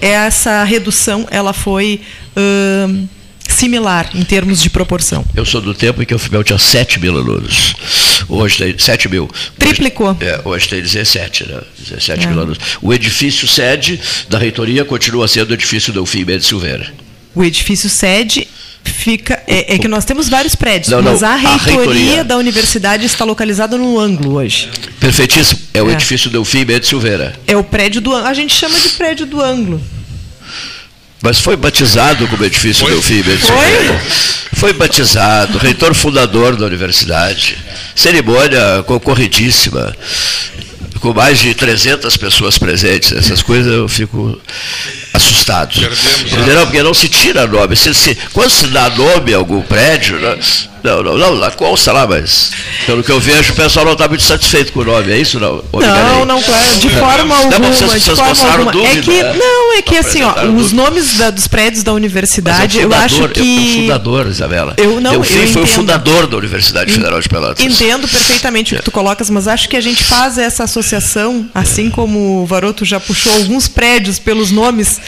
[0.01, 2.01] essa redução ela foi
[2.37, 3.09] uh,
[3.49, 5.25] similar em termos de proporção.
[5.35, 7.75] Eu sou do tempo em que a UFPEL tinha 7 mil alunos.
[8.29, 9.29] Hoje tem 7 mil.
[9.59, 10.11] Triplicou.
[10.11, 11.61] Hoje, é, hoje tem 17, né?
[11.79, 12.31] 17 é.
[12.31, 12.59] mil alunos.
[12.83, 13.99] O edifício sede
[14.29, 16.93] da reitoria continua sendo o edifício do UFIM de Silveira.
[17.35, 18.47] O edifício sede
[18.85, 19.43] fica.
[19.47, 22.37] É, é, que nós temos vários prédios, não, mas não, a, reitoria a, reitoria da
[22.37, 24.69] universidade está localizada no ângulo hoje.
[25.01, 25.61] Perfeitíssimo.
[25.73, 25.93] É o é.
[25.93, 27.35] edifício do UFIM de Silveira.
[27.47, 28.29] É o prédio do ângulo.
[28.29, 29.81] A gente chama de prédio do ângulo.
[31.21, 32.93] Mas foi batizado como edifício foi?
[32.93, 33.99] Delfim Foi?
[34.55, 37.59] Foi batizado, reitor fundador da universidade.
[37.95, 39.95] Cerimônia concorridíssima,
[41.01, 43.13] com mais de 300 pessoas presentes.
[43.13, 44.41] Essas coisas eu fico
[45.13, 45.79] assustados.
[46.31, 46.65] Perdemos?
[46.65, 47.75] Porque não se tira nome.
[47.77, 50.39] Se, se, quando se dá nome a algum prédio, né?
[50.89, 51.35] Não, não, não,
[51.93, 52.51] lá, mas
[52.87, 55.39] pelo que eu vejo, o pessoal não está muito satisfeito com o nome, é isso
[55.39, 55.63] não?
[55.73, 57.59] Não, não, claro, de forma alguma.
[57.59, 58.73] Não, vocês, de vocês alguma.
[58.73, 58.99] dúvida.
[58.99, 59.33] é que, né?
[59.35, 60.83] não, é que assim, ó, Apresentaram os dúvida.
[60.83, 63.41] nomes da- dos prédios da Mas é o universidade, eu fundador, acho eu- eu- que.
[63.79, 64.75] o fundador, Isabela.
[64.77, 65.67] Eu não, Delfim eu foi o entendo.
[65.67, 67.65] fundador da Universidade Federal de Pelotas.
[67.65, 71.91] Entendo perfeitamente o que tu colocas, mas acho que a gente faz essa associação, assim
[71.91, 75.01] como o Varoto já puxou alguns prédios pelos nomes,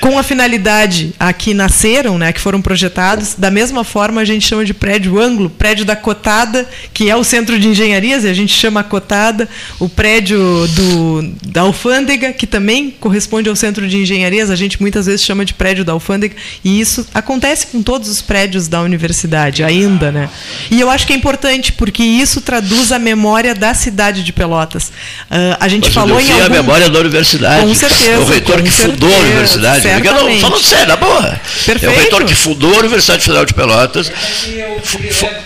[0.00, 4.46] com a finalidade a que nasceram, né, que foram projetados, da mesma forma a gente
[4.46, 8.34] chama de prédio ângulo, prédio da Cotada, que é o centro de engenharias, e a
[8.34, 10.38] gente chama a Cotada, o prédio
[10.68, 15.44] do, da Alfândega, que também corresponde ao centro de engenharias, a gente muitas vezes chama
[15.44, 16.34] de prédio da Alfândega,
[16.64, 20.28] e isso acontece com todos os prédios da universidade ainda, né?
[20.70, 24.92] E eu acho que é importante, porque isso traduz a memória da cidade de Pelotas.
[25.30, 26.54] Ah, a gente Mas falou em é a algum...
[26.54, 27.66] memória da universidade.
[27.66, 29.87] Com certeza, O reitor que fundou a certeza, universidade.
[29.94, 30.40] Porque eu não, certamente.
[30.40, 31.26] falando sério, na boa.
[31.26, 31.90] É o Perfeito.
[32.00, 34.10] reitor que fundou a Universidade Federal de Pelotas.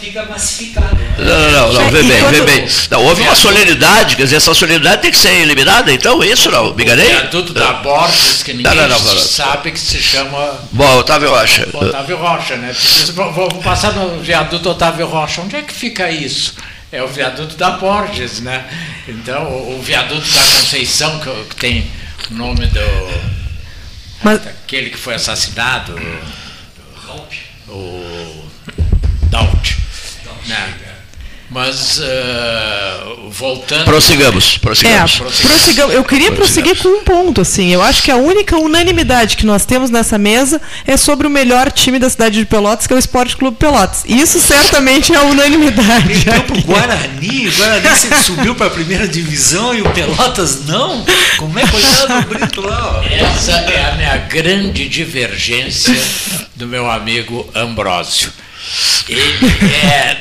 [0.00, 0.96] fica massificado.
[1.18, 2.68] Não, não, não, não, vê bem, quando- vê bem.
[2.90, 6.74] Não, houve uma solenidade, quer dizer, essa solenidade tem que ser eliminada, então, isso não,
[6.74, 7.06] me enganei?
[7.06, 9.20] Viaduto da Borges, que ninguém Não, não, não, não.
[9.20, 11.68] sabe que se chama Bom, Otávio Rocha.
[11.72, 12.74] Otávio Rocha, né?
[13.14, 15.40] Vou passar no viaduto Otávio Rocha.
[15.42, 16.54] Onde é que fica isso?
[16.90, 18.64] É o viaduto da Borges, né?
[19.08, 21.90] Então, o, viaduto da Conceição, que tem
[22.30, 23.41] o nome do.
[24.22, 25.94] Mas- daquele que foi assassinado,
[27.68, 28.48] o.
[29.30, 29.78] Daut.
[30.46, 30.74] Né?
[31.52, 33.84] Mas, ah, voltando.
[33.84, 35.18] Prossigamos, É, prossigamos.
[35.18, 35.94] prossigamos.
[35.94, 37.70] Eu queria prosseguir com um ponto, assim.
[37.72, 41.70] Eu acho que a única unanimidade que nós temos nessa mesa é sobre o melhor
[41.70, 44.02] time da cidade de Pelotas, que é o Esporte Clube Pelotas.
[44.06, 46.12] Isso certamente é a unanimidade.
[46.20, 51.04] Entrou pro Guarani, o Guarani se- subiu para a primeira divisão e o Pelotas não?
[51.36, 52.98] Como é coitado do Brito lá?
[52.98, 53.02] ó?
[53.02, 55.96] Essa é a minha grande divergência
[56.56, 58.32] do meu amigo Ambrósio.
[59.08, 59.46] Ele
[59.84, 60.16] é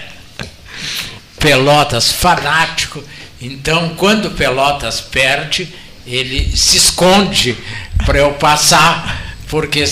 [1.41, 3.03] Pelotas fanático,
[3.41, 5.67] então quando Pelotas perde,
[6.05, 7.57] ele se esconde
[8.05, 9.83] para eu passar, porque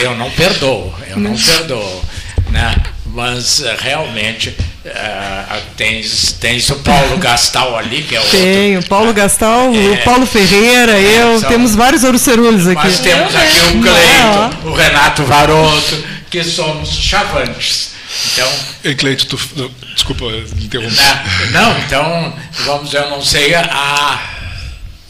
[0.00, 2.04] eu não perdoo, eu não perdoo.
[2.50, 2.74] Né?
[3.06, 8.76] Mas eh, realmente eh, tens, tens o Paulo Gastal ali, que é o outro Tem
[8.76, 11.38] o Paulo Gastal, o Paulo Ferreira, eu.
[11.40, 12.82] são- Temos vários orucerulos aqui.
[12.86, 17.93] Nós temos aqui o Cleito, o Renato Varoto, que somos chavantes.
[18.32, 18.48] Então,
[18.84, 20.24] Ei, Cleito, tu, não, desculpa
[20.58, 20.94] interromper.
[20.96, 24.33] né, não, então, vamos, eu não sei a.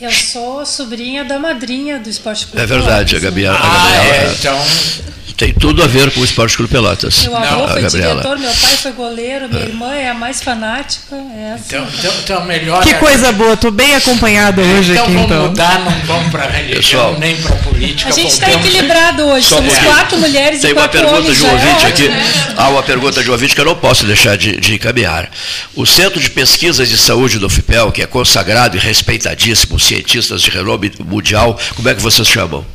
[0.01, 2.61] Eu sou sobrinha da madrinha do Esporte Clube.
[2.62, 3.64] É verdade, a Gabriela, né?
[3.64, 4.64] a Ah, Gabriela é, então.
[5.36, 7.22] tem tudo a ver com o Esporte Clube Pelotas.
[7.24, 8.14] Meu avô foi Gabriela.
[8.14, 11.14] diretor, meu pai foi goleiro, minha irmã é a mais fanática.
[11.14, 11.64] É assim.
[11.66, 12.82] Então, então, então melhor.
[12.82, 15.42] Que é- coisa boa, tô bem acompanhado hoje Então aqui, vamos então.
[15.49, 18.11] mudar, não vamos para religião, Pessoal, nem para política.
[18.11, 21.36] A gente está equilibrado hoje, um somos quatro mulheres Tem e uma quatro pergunta homens.
[21.38, 22.09] de um já é ouvinte ótimo, aqui.
[22.09, 22.55] né?
[22.57, 25.30] Há uma pergunta de um ouvinte que eu não posso deixar de, de encaminhar.
[25.74, 30.51] O Centro de Pesquisas de Saúde do FIPEL, que é consagrado e respeitadíssimo, cientistas de
[30.51, 32.66] renome mundial, como é que vocês chamam?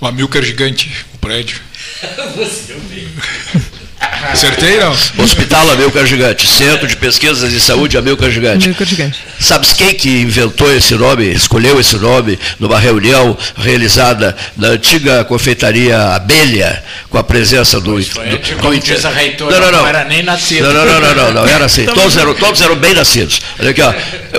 [0.00, 1.60] O Amilcar Gigante, o prédio.
[4.00, 4.92] Acertei, não?
[5.24, 8.66] Hospital Amilcar Gigante, Centro de Pesquisas de Saúde Amilcar Gigante.
[8.66, 9.18] Amilcar Gigante.
[9.40, 15.98] Sabes quem que inventou esse nome, escolheu esse nome numa reunião realizada na antiga confeitaria
[16.14, 18.00] Abelha, com a presença do...
[18.04, 20.62] foi do- antigo, com como diz a reitora, não era nem nascido.
[20.72, 23.40] Não, não, não, não, não, não, era assim, todos eram, todos eram bem nascidos.
[23.58, 23.92] Olha aqui, ó,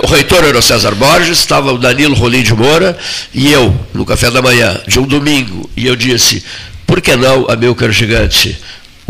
[0.04, 2.98] o reitor era o César Borges, estava o Danilo Rolim de Moura
[3.34, 6.44] e eu, no café da manhã, de um domingo, e eu disse,
[6.86, 8.58] por que não Amilcar Gigante?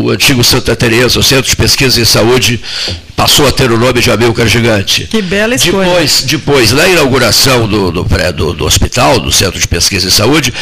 [0.02, 2.58] O antigo Santa Teresa, o Centro de Pesquisa em Saúde,
[3.14, 5.06] passou a ter o nome de Amilcar Gigante.
[5.10, 5.84] Que bela escolha.
[5.88, 10.10] Depois, depois na inauguração do, do, pré- do- do hospital, do Centro de Pesquisa em
[10.10, 10.54] Saúde,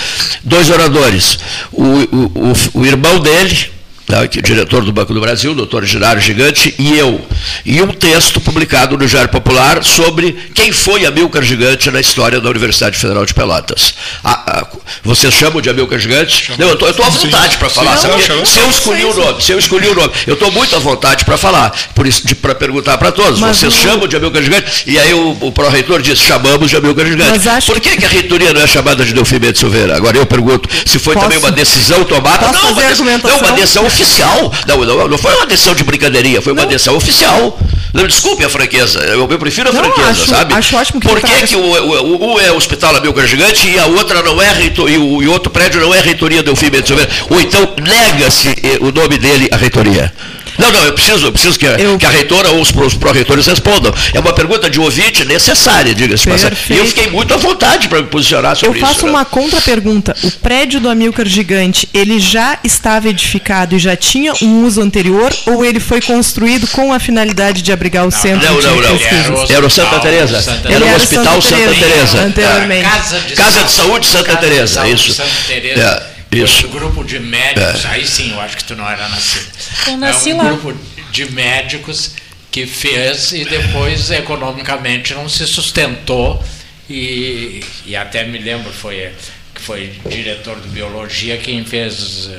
[0.43, 1.39] dois oradores.
[1.71, 3.71] O, o- o- o irmão dele,
[4.09, 7.21] que é o diretor do Banco do Brasil, o doutor Girário Gigante, e eu.
[7.65, 12.49] E um texto publicado no Diário Popular sobre quem foi Amilcar Gigante na história da
[12.49, 13.95] Universidade Federal de Pelotas.
[14.25, 14.67] A- a-
[15.05, 16.51] vocês chamam de Amilcar Gigante?
[16.59, 17.97] Não, eu estou à vontade para falar.
[17.99, 18.47] Sim, não.
[18.47, 21.25] Se eu escolhi o nome, se eu escolhi o nome, eu estou muito à vontade
[21.25, 23.39] para falar, por isso, para perguntar para todos.
[23.41, 24.85] Mas Vocês o- chamam de Amilcar Gigante?
[24.87, 27.49] E aí o, o pró-reitor disse, chamamos de Amilcar Gigante.
[27.49, 29.97] Acho Por que, que a reitoria não é chamada de Delfim Mendes Silveira?
[29.97, 32.39] Agora eu pergunto, se foi Posso- também uma decisão tomada.
[32.47, 33.41] Posso Não, fazer uma, decisão- argumentação?
[33.41, 34.53] não, uma decisão oficial.
[34.67, 37.59] Não, não, não foi uma decisão de brincadeirinha, foi uma decisão oficial.
[37.93, 40.55] Não, desculpe a franqueza, eu, eu prefiro a Não, franqueza, acho- sabe?
[40.55, 43.67] acho ótimo que Por que, que o, o, o- um é o Hospital Amilcar Gigante
[43.67, 46.71] e a outra não é reitor, e, o, e outro prédio não é reitoria Delfim
[46.71, 46.91] Mendes?
[47.31, 50.13] Ou então nega-se eh, o nome dele à reitoria?
[50.59, 52.95] Não, não, eu preciso, eu preciso que, a, Eu- que a reitora ou os, os
[52.95, 53.95] pró-reitores respondam.
[54.13, 56.59] É uma pergunta de ouvinte necessária, diga-se de passagem.
[56.71, 59.05] E eu fiquei muito à vontade para me posicionar Eu sobre faço isso.
[59.07, 59.11] né?
[59.13, 60.17] uma contra-pergunta.
[60.23, 65.33] O prédio do Amilcar Gigante, ele já estava edificado e já tinha um uso anterior
[65.47, 68.99] ou ele foi construído com a finalidade de abrigar o centro Não, de não, não.
[68.99, 69.51] pesquisas?
[69.51, 70.43] Era o Santa Teresa.
[70.43, 72.85] Santa Era o Hospital Santa Santa Teresa, anteriormente.
[72.87, 72.91] É.
[72.91, 75.13] Casa de, Casa de Saúde Santa Teresa, isso.
[75.15, 76.03] Santa Teresa.
[76.33, 76.69] É, isso.
[76.69, 79.47] Grupo de médicos, aí sim, eu acho que tu não era nascido.
[79.87, 80.45] Eu nasci é um lá.
[80.45, 80.75] grupo
[81.11, 82.13] de médicos
[82.51, 86.43] que fez e depois economicamente não se sustentou
[86.89, 89.11] e, e até me lembro foi
[89.55, 92.31] que foi diretor de biologia quem fez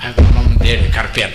[0.00, 1.34] ah, é o nome dele Carpena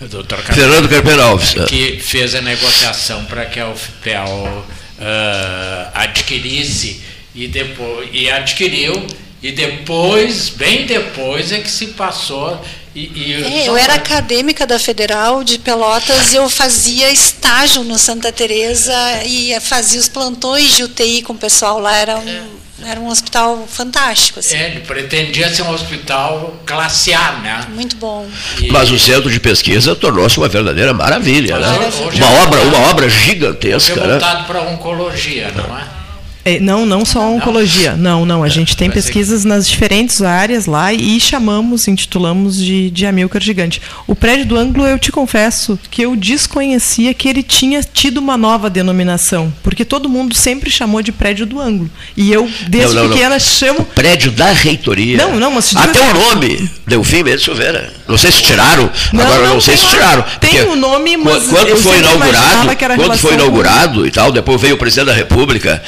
[0.00, 1.56] o doutor Carpena Fernando Carpena Alves.
[1.56, 1.64] é.
[1.64, 4.66] que fez a negociação para que a UFPEL
[5.00, 7.02] ah, adquirisse
[7.34, 9.06] e depois e adquiriu
[9.42, 12.64] e depois bem depois é que se passou
[12.94, 17.82] e, e É, só eu era acadêmica da Federal de Pelotas e eu fazia estágio
[17.84, 21.96] no Santa Teresa e fazia os plantões de UTI com o pessoal lá.
[21.96, 24.56] Era um, era um hospital fantástico, assim.
[24.56, 27.64] É, ele pretendia ser um hospital classe A, né?
[27.70, 28.28] Muito bom.
[28.60, 31.68] E- Mas o centro de pesquisa tornou-se uma verdadeira maravilha, né?
[32.06, 34.10] Hoje Uma é obra, voltado- uma obra hoje gigantesca, é né?
[34.18, 36.01] voltado para a oncologia, não é?
[36.44, 37.94] É, não, não só oncologia.
[37.94, 38.42] Não, não.
[38.42, 43.80] A gente tem pesquisas nas diferentes áreas lá e chamamos, intitulamos de, de Amilcar Gigante.
[44.08, 48.36] O prédio do ângulo, eu te confesso que eu desconhecia que ele tinha tido uma
[48.36, 51.88] nova denominação, porque todo mundo sempre chamou de prédio do ângulo.
[52.16, 53.16] E eu, desde Não, não, não.
[53.16, 53.84] pequena, chamo.
[53.94, 55.16] Prédio da reitoria.
[55.16, 57.92] Não, não, mas Até assim- o nome, Delfim Mendes Silveira.
[58.08, 60.24] Não sei se tiraram, Não, agora não, não sei se tiraram.
[60.40, 64.06] Tem o nome, mas qu- quando eu foi inaugurado, imaginava que era quando foi inaugurado
[64.06, 65.82] e tal, depois veio o presidente da República,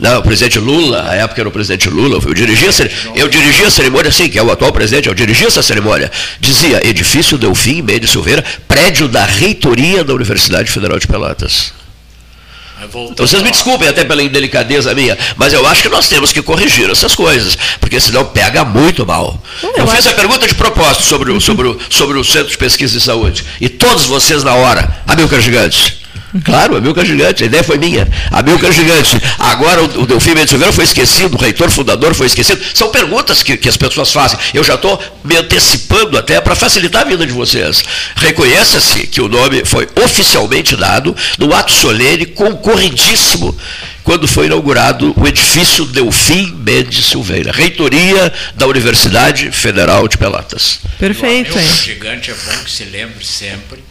[0.00, 2.72] não, o presidente Lula, a época era o presidente Lula, eu dirigi a,
[3.18, 6.10] eu dirigi a cerimônia, sim, que é o atual presidente, eu dirigi essa cerimônia.
[6.40, 11.72] Dizia, edifício Delfim Mendes Silveira, prédio da reitoria da Universidade Federal de Pelotas.
[12.82, 16.40] Então, vocês me desculpem até pela indelicadeza minha, mas eu acho que nós temos que
[16.40, 19.38] corrigir essas coisas, porque senão pega muito mal.
[19.62, 22.48] Eu eu fiz acho- a pergunta de propósito sobre o, sobre, o, sobre o Centro
[22.50, 25.99] de Pesquisa de Saúde, e todos vocês na hora, Amilcar Gigante.
[26.44, 28.08] Claro, Amilcar Gigante, a ideia foi minha.
[28.30, 29.20] Amilcar Gigante.
[29.38, 32.60] Agora o, o Delfim Mendes Silveira foi esquecido, o reitor fundador foi esquecido.
[32.74, 34.38] São perguntas que, que as pessoas fazem.
[34.54, 37.82] Eu já estou me antecipando até para facilitar a vida de vocês.
[38.16, 43.56] Reconheça-se que o nome foi oficialmente dado no ato solene concorridíssimo
[44.02, 50.80] quando foi inaugurado o edifício Delfim Mendes Silveira, reitoria da Universidade Federal de Pelotas.
[50.98, 53.89] Perfeito, O Gigante é bom que se lembre sempre.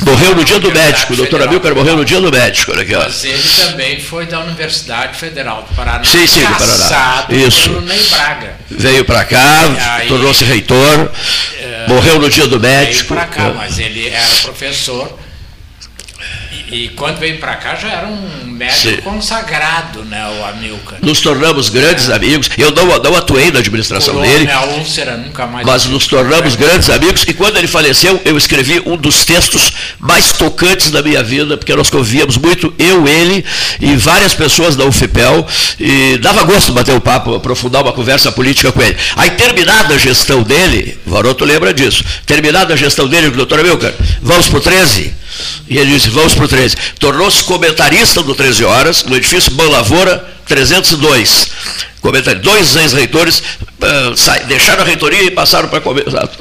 [0.00, 1.42] Morreu no dia do médico, o doutor.
[1.42, 2.72] Amilcar morreu no dia do médico.
[2.72, 3.02] Aqui, ó.
[3.02, 6.02] Mas ele também foi da Universidade Federal do Paraná.
[6.04, 7.26] Sim, sim, do Paraná.
[7.28, 7.70] Isso.
[8.70, 9.70] Veio para cá,
[10.08, 11.10] tornou-se reitor,
[11.88, 13.14] morreu no dia do Veio médico.
[13.14, 15.18] para cá, mas ele era professor.
[16.72, 18.96] E, quando veio para cá já era um médico Sim.
[19.02, 20.98] consagrado, né, o Amilcar.
[21.02, 22.48] Nos tornamos grandes amigos.
[22.56, 25.66] Eu não, não atuei na administração Curou dele, minha úlcera nunca mais.
[25.66, 27.24] mas nos tornamos grandes amigos.
[27.28, 31.74] E quando ele faleceu, eu escrevi um dos textos mais tocantes da minha vida, porque
[31.76, 33.44] nós convivíamos muito, eu, ele
[33.78, 35.46] e várias pessoas da UFPEL,
[35.78, 38.96] e dava gosto bater o papo, aprofundar uma conversa política com ele.
[39.16, 43.92] Aí, terminada a gestão dele, Varoto lembra disso, terminada a gestão dele, doutor Amilcar,
[44.22, 45.21] vamos para o 13?
[45.68, 46.76] E ele disse, vamos para o 13.
[46.98, 51.48] Tornou-se comentarista do 13 Horas, no edifício Ban Lavoura 302.
[52.00, 53.42] Comentar- Dois ex-reitores
[54.16, 55.80] sai- deixaram a reitoria e passaram para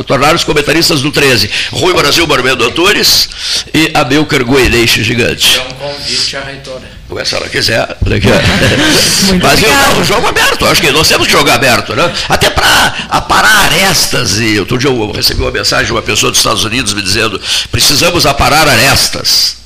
[0.03, 1.49] tornaram-se comentaristas do 13.
[1.71, 3.29] Rui Brasil Barmendo Antunes
[3.73, 5.59] e Amilcar Goeleixo Gigante.
[5.59, 7.00] É um convite à reitora.
[7.11, 7.97] Ué, Se ela quiser,
[9.43, 12.11] Mas não, o jogo aberto, acho que nós temos que jogar aberto, né?
[12.29, 14.39] Até para aparar arestas.
[14.39, 17.39] E outro dia eu recebi uma mensagem de uma pessoa dos Estados Unidos me dizendo:
[17.71, 19.60] precisamos aparar arestas.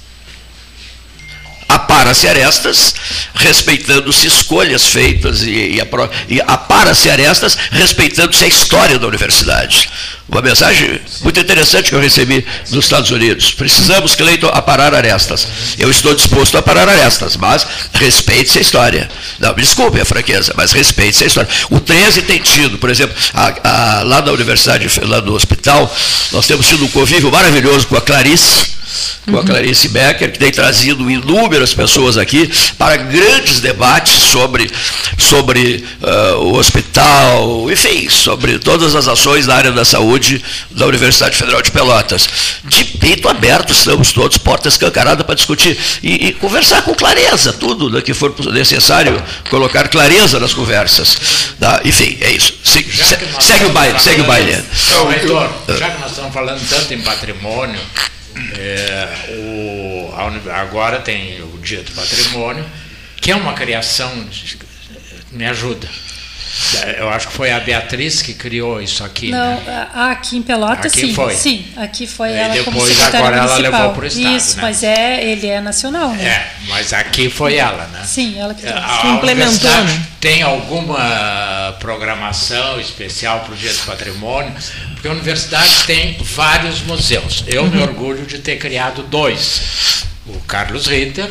[1.67, 2.93] Apara-se arestas,
[3.33, 5.81] respeitando-se escolhas feitas, e, e,
[6.29, 9.89] e apara-se arestas, respeitando-se a história da universidade.
[10.27, 13.51] Uma mensagem muito interessante que eu recebi dos Estados Unidos.
[13.51, 15.47] Precisamos, Cleiton, aparar arestas.
[15.77, 19.09] Eu estou disposto a aparar arestas, mas respeite-se a história.
[19.39, 21.49] Não, me desculpe a franqueza, mas respeite-se a história.
[21.69, 23.53] O 13 tem tido, por exemplo, a-
[23.99, 25.93] a- lá na universidade, lá no hospital,
[26.31, 28.73] nós temos tido um convívio maravilhoso com a Clarice,
[29.29, 34.69] com a Clarice Becker, que tem trazido inúmeras pessoas aqui para grandes debates sobre,
[35.17, 41.35] sobre ah, o hospital, enfim, sobre todas as ações na área da saúde da Universidade
[41.37, 42.27] Federal de Pelotas.
[42.63, 47.89] De peito aberto, estamos todos, porta escancarada para discutir e, e conversar com clareza, tudo
[47.89, 51.17] né, que for necessário, colocar clareza nas conversas.
[51.59, 51.81] tá?
[51.83, 52.53] Enfim, é isso.
[52.63, 54.63] Se- se- segue o baile, segue o baile.
[55.01, 57.79] Ô, reitor, já que nós estamos falando tanto em patrimônio,
[58.57, 60.13] É, o,
[60.51, 62.65] agora tem o Dia do Patrimônio,
[63.21, 64.11] que é uma criação.
[65.31, 65.87] me ajuda.
[66.83, 69.29] É, Eu acho que foi a Beatriz que criou isso aqui.
[69.29, 69.87] Não, né?
[69.93, 71.13] aqui em Pelotas, Aqui sim.
[71.13, 71.33] foi.
[71.35, 73.79] Sim, aqui foi E ela como depois, secretária agora ela municipal.
[73.81, 74.61] levou pro estado, Isso, né?
[74.61, 76.25] mas é, ele é nacional, né?
[76.25, 78.03] É, mas aqui foi ela, né?
[78.05, 78.89] Sim, ela que A- trouxe.
[78.89, 80.05] a Que implementou, né?
[80.21, 84.53] Tem alguma programação especial para o Dia do Patrimônio?
[84.93, 87.43] Porque a universidade tem vários museus.
[87.47, 87.69] Eu Uhum.
[87.69, 91.29] me orgulho de ter criado dois: o Carlos Ritter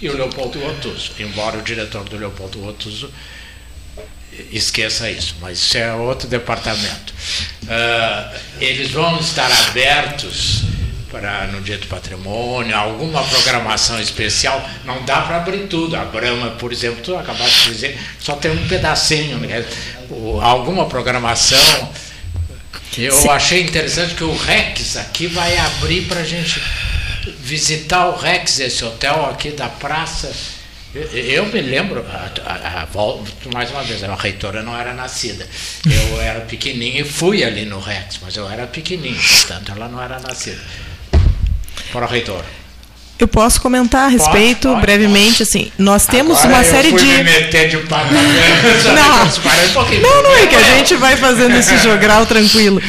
[0.00, 1.12] e o Leopoldo Rotuso.
[1.18, 3.10] Embora o diretor do Leopoldo Rotuso
[4.50, 7.12] esqueça isso, mas isso é outro departamento.
[7.68, 10.62] Ah, eles vão estar abertos
[11.10, 15.94] para no Dia do Patrimônio, alguma programação especial, não dá para abrir tudo.
[15.94, 19.36] A Brahma, por exemplo, tu acabaste de dizer, só tem um pedacinho.
[19.38, 19.64] Né?
[20.08, 21.92] O- Alguma programação.
[22.96, 26.62] Eu achei interessante que o Rex aqui vai abrir para a gente
[27.40, 30.30] visitar o Rex, esse hotel aqui da praça.
[30.94, 32.86] Eu, me lembro, a, a- a
[33.52, 35.48] mais uma vez, a reitora não era nascida.
[35.86, 40.02] Eu era pequenininho e fui ali no Rex, mas eu era pequenininho, portanto ela não
[40.02, 40.60] era nascida.
[41.92, 42.44] Para a reitora.
[43.22, 47.76] Eu posso comentar a respeito pode, brevemente, assim, nós temos Agora uma série de de
[48.92, 50.02] Não.
[50.02, 52.82] Não, não, é que a gente vai fazendo esse jogral tranquilo.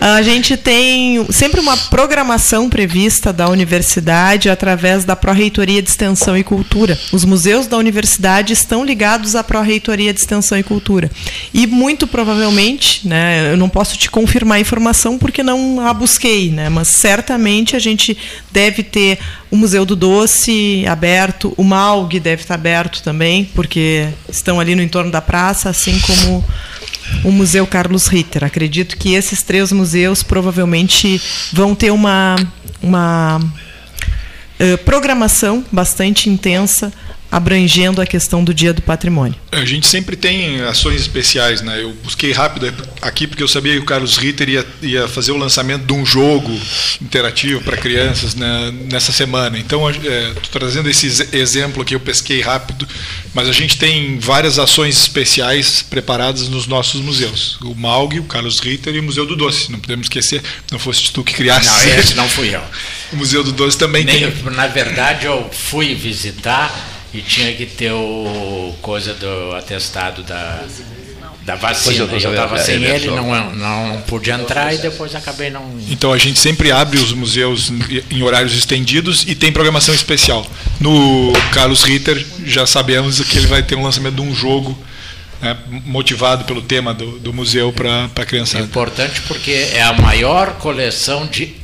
[0.00, 6.42] A gente tem sempre uma programação prevista da universidade através da Pró-Reitoria de Extensão e
[6.42, 6.98] Cultura.
[7.12, 11.10] Os museus da universidade estão ligados à Pró-Reitoria de Extensão e Cultura.
[11.52, 16.50] E muito provavelmente, né, eu não posso te confirmar a informação porque não a busquei,
[16.50, 18.16] né, mas certamente a gente
[18.50, 19.18] deve ter
[19.54, 24.82] o Museu do Doce aberto, o MAUG deve estar aberto também, porque estão ali no
[24.82, 26.44] entorno da praça, assim como
[27.22, 28.42] o Museu Carlos Ritter.
[28.42, 32.34] Acredito que esses três museus provavelmente vão ter uma,
[32.82, 33.40] uma
[34.58, 36.92] eh, programação bastante intensa
[37.36, 39.34] abrangendo a questão do Dia do Patrimônio.
[39.50, 41.82] A gente sempre tem ações especiais, né?
[41.82, 42.72] Eu busquei rápido
[43.02, 46.06] aqui porque eu sabia que o Carlos Ritter ia, ia fazer o lançamento de um
[46.06, 46.56] jogo
[47.02, 49.58] interativo para crianças né, nessa semana.
[49.58, 52.86] Então, estou trazendo esse ex- exemplo aqui, eu pesquei rápido,
[53.34, 57.58] mas a gente tem várias ações especiais preparadas nos nossos museus.
[57.62, 59.72] O MAUG, o Carlos Ritter e o Museu do Doce.
[59.72, 61.66] Não podemos esquecer, não fosse tu que criasse.
[61.88, 62.62] Não, esse não fui eu.
[63.12, 64.42] O Museu do Doce também Nem- tem.
[64.52, 70.64] Na verdade, eu fui visitar e tinha que ter o coisa do atestado da,
[71.44, 71.96] da vacina.
[71.96, 75.48] eu tô Eu estava é, sem ele é não, não pude entrar e depois acabei
[75.48, 75.78] não.
[75.88, 77.72] Então a gente sempre abre os museus
[78.10, 80.44] em horários estendidos e tem programação especial.
[80.80, 84.76] No Carlos Ritter já sabemos que ele vai ter um lançamento de um jogo
[85.40, 88.64] né, motivado pelo tema do, do museu para a É criançada.
[88.64, 91.54] importante porque é a maior coleção de.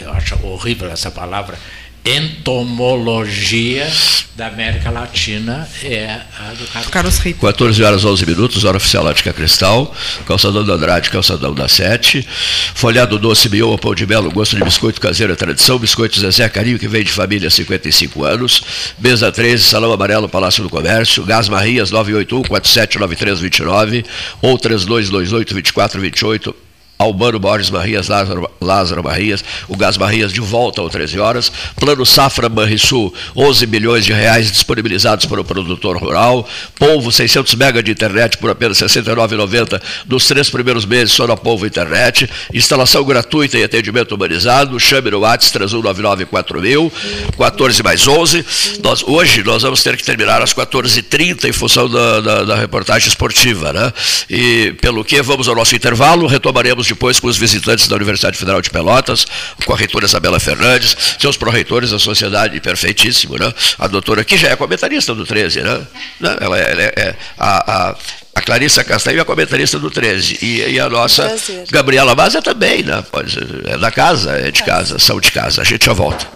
[0.00, 1.58] Eu acho horrível essa palavra.
[2.06, 3.90] Entomologia
[4.36, 6.90] da América Latina é a do Carlos.
[6.90, 7.40] Carlos Ritter.
[7.40, 9.90] 14 horas 11 minutos, hora oficial Ótica Cristal,
[10.26, 12.28] calçadão da Andrade, calçadão da Sete,
[12.74, 16.78] folhado doce, mioma, pão de mel, gosto de biscoito caseiro é tradição, biscoito Zezé Carinho,
[16.78, 18.62] que vem de família há 55 anos,
[18.98, 24.04] mesa 13, salão amarelo, Palácio do Comércio, Gás Marias 981-479329
[24.42, 26.54] ou 3228-2428,
[26.98, 32.06] Albano Borges Barrias, Lázaro, Lázaro Barrias, o Gás Barrias de volta às 13 horas, Plano
[32.06, 37.90] Safra Banrisul, 11 milhões de reais disponibilizados para o produtor rural, Polvo 600 mega de
[37.90, 43.58] internet por apenas R$ 69,90 nos três primeiros meses só na Polvo Internet, instalação gratuita
[43.58, 46.92] e atendimento humanizado, chame no WhatsApp 31994000,
[47.36, 48.44] 14 mais 11,
[48.82, 53.08] nós, hoje nós vamos ter que terminar às 14h30 em função da, da, da reportagem
[53.08, 53.92] esportiva, né?
[54.30, 58.60] E pelo que vamos ao nosso intervalo, retomaremos depois com os visitantes da Universidade Federal
[58.62, 59.26] de Pelotas,
[59.64, 63.52] com a reitora Isabela Fernandes, seus pró-reitores da sociedade perfeitíssimo, né?
[63.78, 65.86] A doutora que já é comentarista do 13, né?
[66.20, 66.36] Né?
[66.40, 67.96] Ela é, ela é- é a, a,
[68.36, 71.64] a Clarissa Castanho é comentarista do 13 e, e a nossa Prazer.
[71.70, 73.02] Gabriela Maza também, né?
[73.10, 75.62] Pode ser, é da casa, é de casa, são de casa.
[75.62, 76.26] A gente já volta.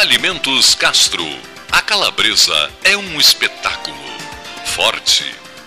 [0.00, 1.24] Alimentos Castro.
[1.72, 3.96] A calabresa é um espetáculo.
[4.64, 5.24] Forte,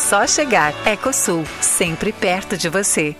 [0.00, 0.74] só chegar.
[0.86, 3.14] Ecosul, sempre perto de você.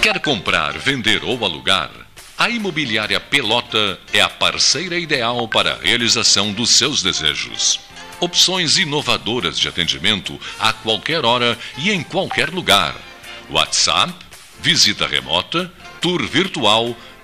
[0.00, 1.90] Quer comprar, vender ou alugar?
[2.38, 7.80] A Imobiliária Pelota é a parceira ideal para a realização dos seus desejos.
[8.20, 12.94] Opções inovadoras de atendimento a qualquer hora e em qualquer lugar.
[13.50, 14.14] WhatsApp,
[14.60, 16.96] visita remota, tour virtual,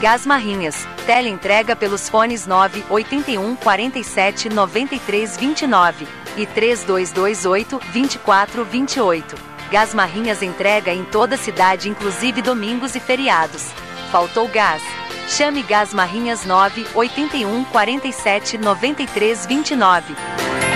[0.00, 0.88] Gás Marrinhas.
[1.04, 9.36] Teleentrega pelos fones 9 81 47 93 29 e 3228 24 28.
[9.70, 13.70] Gás Marrinhas entrega em toda a cidade, inclusive domingos e feriados.
[14.10, 14.82] Faltou gás?
[15.28, 20.69] Chame Gás Marrinhas 9 81 47 93 29.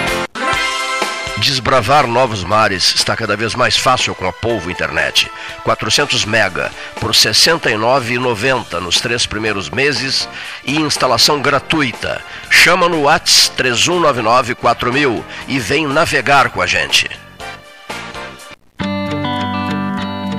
[1.44, 5.30] Desbravar novos mares está cada vez mais fácil com a Polvo Internet.
[5.62, 10.26] 400 mega por R$ 69,90 nos três primeiros meses
[10.64, 12.24] e instalação gratuita.
[12.48, 17.10] Chama no Whats 3199 4000 e vem navegar com a gente.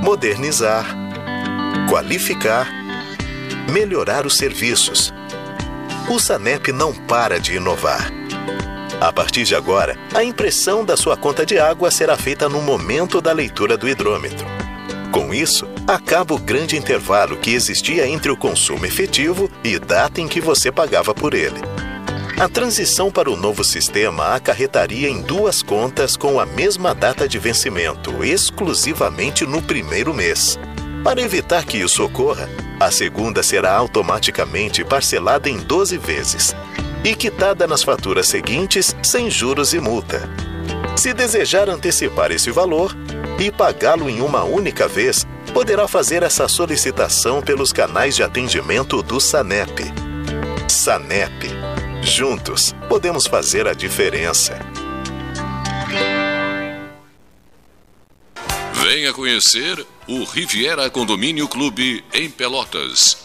[0.02, 0.88] Modernizar,
[1.88, 2.68] qualificar,
[3.70, 5.14] melhorar os serviços.
[6.10, 8.25] O SANEP não para de inovar.
[9.00, 13.22] A partir de agora, a impressão da sua conta de água será feita no momento
[13.22, 14.48] da leitura do hidrômetro.
[15.12, 20.28] Com isso, acaba o grande intervalo que existia entre o consumo efetivo e data em
[20.28, 21.60] que você pagava por ele.
[22.38, 27.40] A transição para o novo sistema acarretaria em duas contas com a mesma data de
[27.40, 30.60] vencimento, exclusivamente no primeiro mês.
[31.04, 32.50] Para evitar que isso ocorra,
[32.80, 36.56] a segunda será automaticamente parcelada em 12 vezes
[37.06, 40.28] e quitada nas faturas seguintes sem juros e multa.
[40.98, 42.94] Se desejar antecipar esse valor
[43.40, 49.22] e pagá-lo em uma única vez, poderá fazer essa solicitação pelos canais de atendimento do
[49.22, 49.84] SANEP.
[50.68, 51.76] SANEP
[52.06, 54.60] Juntos, podemos fazer a diferença.
[58.74, 63.25] Venha conhecer o Riviera Condomínio Clube em Pelotas.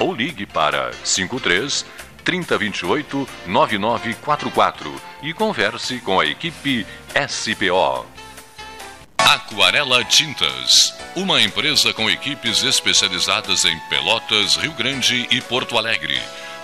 [0.00, 1.86] ou ligue para 53
[2.24, 6.86] 3028 9944 e converse com a equipe
[7.28, 8.06] SPO.
[9.16, 16.20] Aquarela Tintas, uma empresa com equipes especializadas em Pelotas, Rio Grande e Porto Alegre.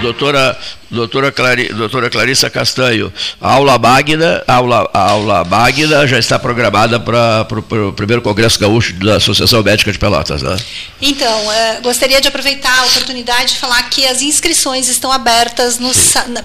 [0.00, 0.58] doutora,
[0.90, 3.10] doutora, Clari, doutora Clarissa Castanho,
[3.40, 7.46] a aula magna, aula, a aula magna já está programada para
[7.88, 10.56] o primeiro Congresso Gaúcho da Associação Médica de Pelotas, né?
[11.00, 15.90] Então, é, gostaria de aproveitar a oportunidade de falar que as inscrições estão abertas no,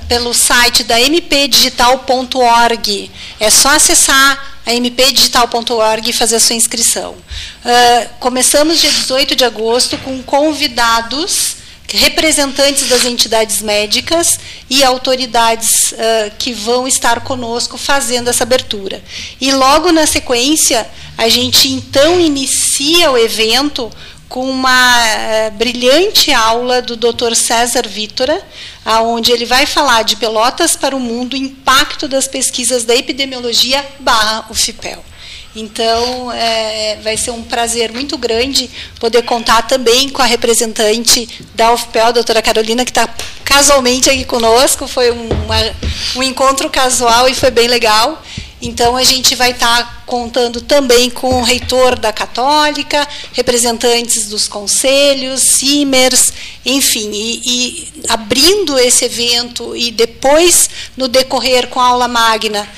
[0.07, 3.11] pelo site da mpdigital.org.
[3.39, 7.11] É só acessar a mpdigital.org e fazer a sua inscrição.
[7.11, 11.60] Uh, começamos dia 18 de agosto com convidados
[11.97, 14.39] representantes das entidades médicas
[14.69, 19.03] e autoridades uh, que vão estar conosco fazendo essa abertura.
[19.39, 23.91] E logo na sequência, a gente então inicia o evento
[24.29, 27.35] com uma uh, brilhante aula do Dr.
[27.35, 28.41] César Vítora,
[28.85, 34.45] aonde ele vai falar de Pelotas para o mundo, impacto das pesquisas da epidemiologia barra
[34.49, 35.10] UFIPEL.
[35.55, 38.69] Então, é, vai ser um prazer muito grande
[38.99, 43.09] poder contar também com a representante da UFPEL, a doutora Carolina, que está
[43.43, 44.87] casualmente aqui conosco.
[44.87, 45.75] Foi uma,
[46.15, 48.21] um encontro casual e foi bem legal.
[48.61, 55.41] Então, a gente vai estar contando também com o reitor da Católica, representantes dos conselhos,
[55.41, 56.31] CIMERS,
[56.63, 62.69] enfim, e, e abrindo esse evento e depois, no decorrer com a aula magna,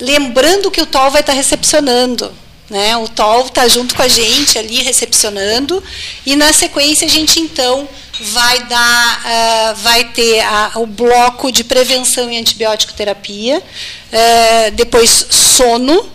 [0.00, 2.32] lembrando que o TOL vai estar recepcionando.
[2.70, 2.96] Né?
[2.98, 5.82] O TOL está junto com a gente ali recepcionando
[6.26, 7.88] e na sequência a gente então
[8.20, 15.26] vai dar, uh, vai ter a, o bloco de prevenção e antibiótico terapia, uh, depois
[15.30, 16.10] sono,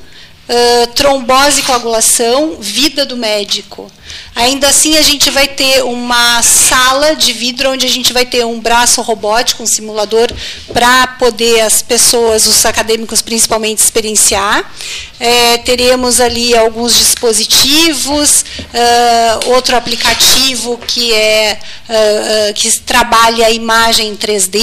[0.49, 3.91] uh, trombose e coagulação, vida do médico.
[4.36, 8.44] Ainda assim, a gente vai ter uma sala de vidro onde a gente vai ter
[8.45, 10.28] um braço robótico, um simulador,
[10.74, 14.72] para poder as pessoas, os acadêmicos principalmente, experienciar.
[15.20, 24.10] É, teremos ali alguns dispositivos, uh, outro aplicativo que, é, uh, que trabalha a imagem
[24.10, 24.60] em 3D.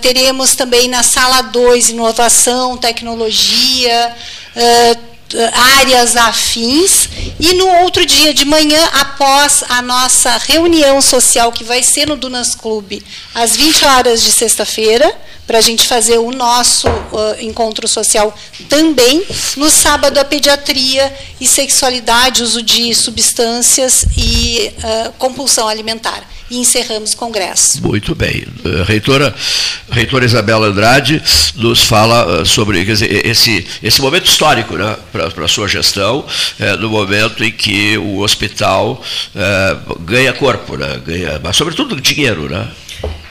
[0.00, 4.14] teremos também na sala 2 inovação, tecnologia.
[4.58, 5.08] Uh,
[5.76, 7.08] áreas afins
[7.38, 12.16] e no outro dia de manhã, após a nossa reunião social que vai ser no
[12.16, 13.04] Dunas Clube,
[13.34, 15.14] às 20 horas de sexta-feira,
[15.46, 18.34] para a gente fazer o nosso uh, encontro social
[18.68, 19.24] também.
[19.56, 27.12] No sábado, a pediatria e sexualidade, uso de substâncias e uh, compulsão alimentar e encerramos
[27.12, 27.82] o congresso.
[27.82, 28.44] Muito bem.
[28.64, 29.34] Uh, reitora,
[29.90, 31.22] reitora Isabela Andrade
[31.56, 36.76] nos fala uh, sobre dizer, esse, esse momento histórico né, para a sua gestão, uh,
[36.78, 39.02] no momento em que o hospital
[40.00, 42.48] ganha corpo, né, ganha, mas sobretudo dinheiro.
[42.48, 42.68] Né?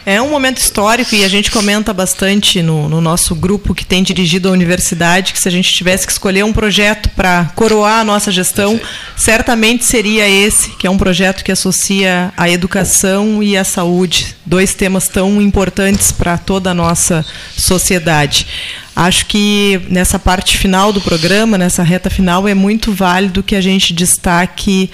[0.10, 4.02] É um momento histórico e a gente comenta bastante no, no, nosso grupo que tem
[4.02, 8.04] dirigido a universidade que se a gente tivesse que escolher um projeto para coroar a
[8.06, 8.80] nossa gestão,
[9.18, 14.74] certamente seria esse, que é um projeto que associa a educação e a saúde, dois
[14.74, 17.26] temas tão importantes para toda a nossa
[17.58, 18.48] sociedade.
[18.96, 23.62] Acho que nessa parte final do programa, nessa reta final, é muito válido que a
[23.62, 24.90] gente destaque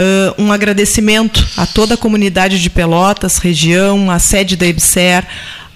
[0.00, 5.26] Uh, um agradecimento a toda a comunidade de Pelotas, região, a sede da EBSER,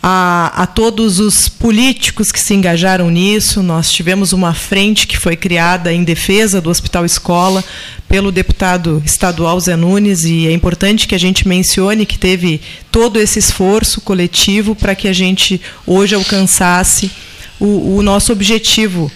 [0.03, 3.63] a, a, todos os políticos que se engajaram nisso.
[3.63, 7.63] Nós tivemos uma frente que foi criada em defesa do Hospital Escola
[8.09, 13.21] pelo deputado estadual Zé Nunes, e é importante que a gente mencione que teve todo
[13.21, 17.11] esse esforço coletivo para que a gente hoje alcançasse
[17.61, 19.13] o, o nosso objetivo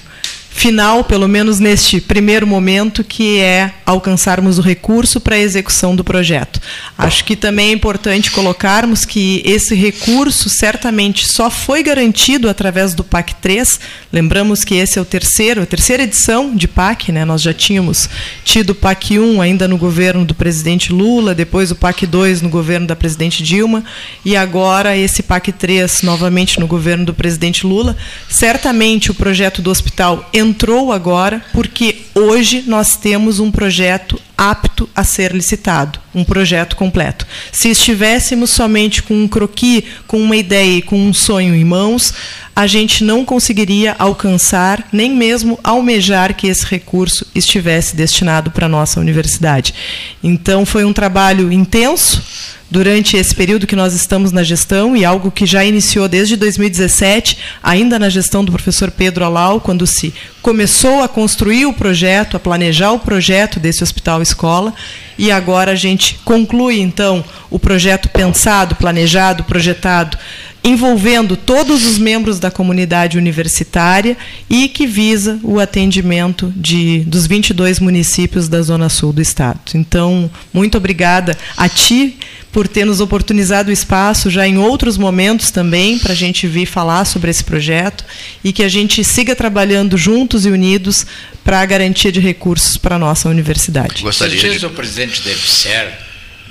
[0.59, 6.03] final, pelo menos neste primeiro momento, que é alcançarmos o recurso para a execução do
[6.03, 6.61] projeto.
[6.97, 13.05] Acho que também é importante colocarmos que esse recurso certamente só foi garantido através do
[13.05, 13.81] PAC 3.
[14.13, 17.25] Lembramos que esse é o terceiro, a terceira edição de PAC, né?
[17.25, 18.09] Nós já tínhamos
[18.45, 22.49] tido o PAC 1 ainda no governo do presidente Lula, depois o PAC 2 no
[22.49, 23.85] governo da presidente Dilma
[24.25, 27.97] e agora esse PAC 3 novamente no governo do presidente Lula.
[28.29, 34.89] Certamente o projeto do hospital entrou entrou agora porque hoje nós temos um projeto apto
[34.95, 37.27] a ser licitado, um projeto completo.
[37.53, 42.15] Se estivéssemos somente com um croqui, com uma ideia e com um sonho em mãos,
[42.55, 48.69] a gente não conseguiria alcançar, nem mesmo almejar que esse recurso estivesse destinado para a
[48.69, 49.75] nossa universidade.
[50.23, 52.23] Então, foi um trabalho intenso
[52.71, 57.39] durante esse período que nós estamos na gestão e algo que já iniciou desde 2017,
[57.63, 60.13] ainda na gestão do professor Pedro Alau, quando se
[60.43, 64.75] começou a construir o projeto, a planejar o projeto desse hospital escola,
[65.17, 70.19] e agora a gente conclui então o projeto pensado, planejado, projetado
[70.63, 74.17] envolvendo todos os membros da comunidade universitária
[74.51, 79.61] e que visa o atendimento de, dos 22 municípios da Zona Sul do Estado.
[79.75, 82.17] Então, muito obrigada a ti
[82.53, 86.67] por ter nos oportunizado o espaço já em outros momentos também para a gente vir
[86.67, 88.05] falar sobre esse projeto
[88.43, 91.07] e que a gente siga trabalhando juntos e unidos
[91.45, 94.03] para a garantia de recursos para a nossa universidade.
[94.03, 94.67] Gostaria de...
[94.67, 95.31] o presidente da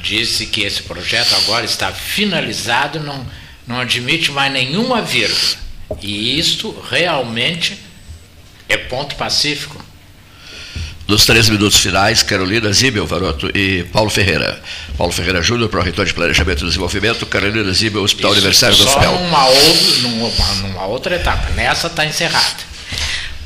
[0.02, 3.26] disse que esse projeto agora está finalizado, não
[3.68, 5.68] não admite mais nenhuma vírgula.
[6.02, 7.78] E isto realmente
[8.70, 9.84] é ponto pacífico.
[11.08, 14.62] Nos três minutos finais, Carolina Zibel, Varoto, e Paulo Ferreira.
[14.98, 19.00] Paulo Ferreira Júnior, Pró-Reitor de Planejamento e Desenvolvimento, Carolina Zibel, Hospital Isso, Universitário do Só
[19.00, 21.50] numa, outra, numa, numa outra etapa.
[21.52, 22.68] Nessa está encerrada.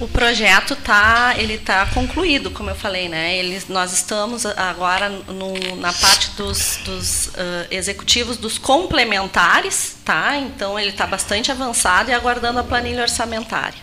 [0.01, 3.37] O projeto tá, ele está concluído, como eu falei, né?
[3.37, 7.31] Eles, nós estamos agora no, na parte dos, dos uh,
[7.69, 10.37] executivos dos complementares, tá?
[10.37, 13.77] Então ele está bastante avançado e aguardando a planilha orçamentária.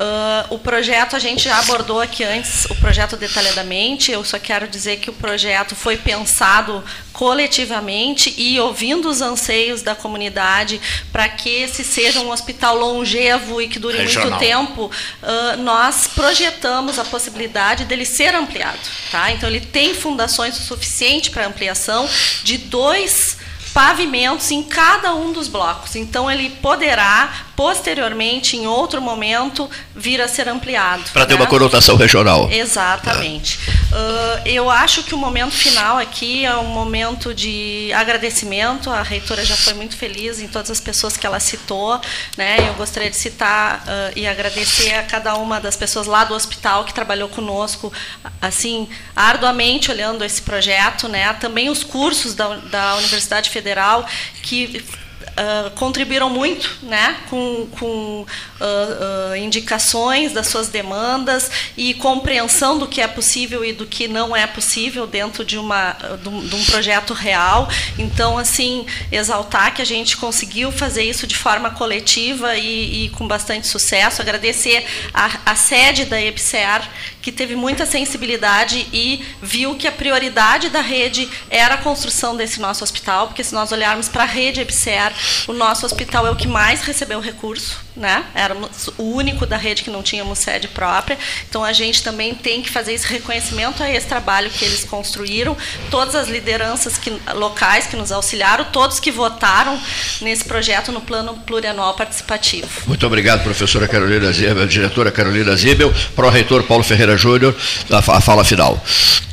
[0.00, 4.10] Uh, o projeto a gente já abordou aqui antes, o projeto detalhadamente.
[4.10, 6.82] Eu só quero dizer que o projeto foi pensado
[7.12, 10.80] coletivamente e ouvindo os anseios da comunidade
[11.12, 14.30] para que esse seja um hospital longevo e que dure Regional.
[14.30, 14.84] muito tempo,
[15.22, 18.78] uh, nós projetamos a possibilidade dele ser ampliado.
[19.10, 19.30] Tá?
[19.32, 22.08] Então, ele tem fundações o suficiente para ampliação
[22.42, 23.36] de dois
[23.72, 25.96] pavimentos em cada um dos blocos.
[25.96, 31.04] Então, ele poderá, posteriormente, em outro momento, vir a ser ampliado.
[31.12, 31.28] Para né?
[31.28, 32.50] ter uma conotação regional.
[32.50, 33.58] Exatamente.
[33.92, 38.88] Uh, eu acho que o momento final aqui é um momento de agradecimento.
[38.88, 42.00] A reitora já foi muito feliz em todas as pessoas que ela citou.
[42.34, 42.66] Né?
[42.66, 46.86] Eu gostaria de citar uh, e agradecer a cada uma das pessoas lá do hospital
[46.86, 47.92] que trabalhou conosco,
[48.40, 51.08] assim, arduamente olhando esse projeto.
[51.08, 51.30] Né?
[51.34, 54.06] Também os cursos da, da Universidade Federal
[54.42, 54.82] que
[55.30, 62.86] uh, contribuíram muito né, com, com uh, uh, indicações das suas demandas e compreensão do
[62.86, 67.14] que é possível e do que não é possível dentro de, uma, de um, projeto
[67.14, 67.68] real.
[67.98, 73.26] Então, assim, exaltar que a gente conseguiu fazer isso de forma coletiva e, e com
[73.26, 74.22] bastante sucesso.
[74.22, 76.82] Agradecer a, a sede da EPCER,
[77.22, 82.60] que teve muita sensibilidade e viu que a prioridade da rede era a construção desse
[82.60, 85.12] nosso hospital, porque se nós olharmos para a rede EPCER,
[85.48, 88.24] o nosso hospital é o que mais recebeu recurso, né?
[88.34, 91.18] Éramos o único da rede que não tínhamos sede própria.
[91.48, 95.56] Então a gente também tem que fazer esse reconhecimento a esse trabalho que eles construíram,
[95.90, 99.80] todas as lideranças que, locais que nos auxiliaram, todos que votaram
[100.20, 102.68] nesse projeto no plano plurianual participativo.
[102.86, 107.54] Muito obrigado, professora Carolina Zibel, diretora Carolina Zibel, pró-reitor Paulo Ferreira Júnior,
[107.90, 108.82] a fala final.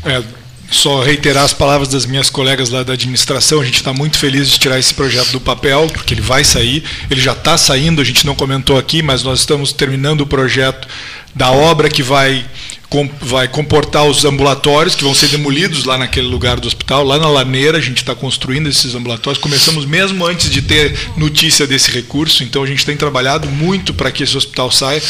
[0.05, 0.21] É,
[0.69, 4.49] só reiterar as palavras das minhas colegas lá da administração, a gente está muito feliz
[4.49, 8.03] de tirar esse projeto do papel, porque ele vai sair, ele já está saindo, a
[8.03, 10.87] gente não comentou aqui, mas nós estamos terminando o projeto
[11.33, 12.45] da obra que vai,
[12.89, 17.17] com, vai comportar os ambulatórios, que vão ser demolidos lá naquele lugar do hospital, lá
[17.17, 21.91] na Laneira, a gente está construindo esses ambulatórios, começamos mesmo antes de ter notícia desse
[21.91, 25.01] recurso, então a gente tem trabalhado muito para que esse hospital saia,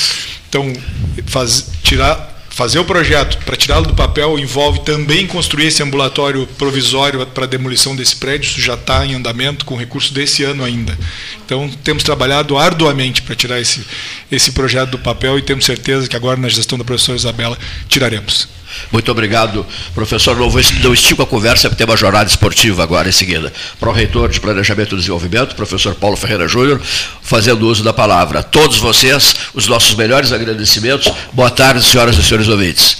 [0.49, 0.71] então
[1.25, 7.23] faz, tirar Fazer o projeto para tirá-lo do papel envolve também construir esse ambulatório provisório
[7.27, 8.49] para a demolição desse prédio.
[8.49, 10.97] Isso já está em andamento com recurso desse ano ainda.
[11.45, 13.85] Então, temos trabalhado arduamente para tirar esse,
[14.31, 18.47] esse projeto do papel e temos certeza que agora, na gestão da professora Isabela, tiraremos.
[18.91, 20.35] Muito obrigado, professor.
[20.38, 23.52] Não estico a conversa, porque tem uma jornada esportiva agora em seguida.
[23.80, 26.81] Pró-reitor de Planejamento e Desenvolvimento, professor Paulo Ferreira Júnior,
[27.22, 28.44] fazendo uso da palavra.
[28.44, 31.11] Todos vocês, os nossos melhores agradecimentos.
[31.34, 32.98] Boa tarde, senhoras e senhores ouvintes.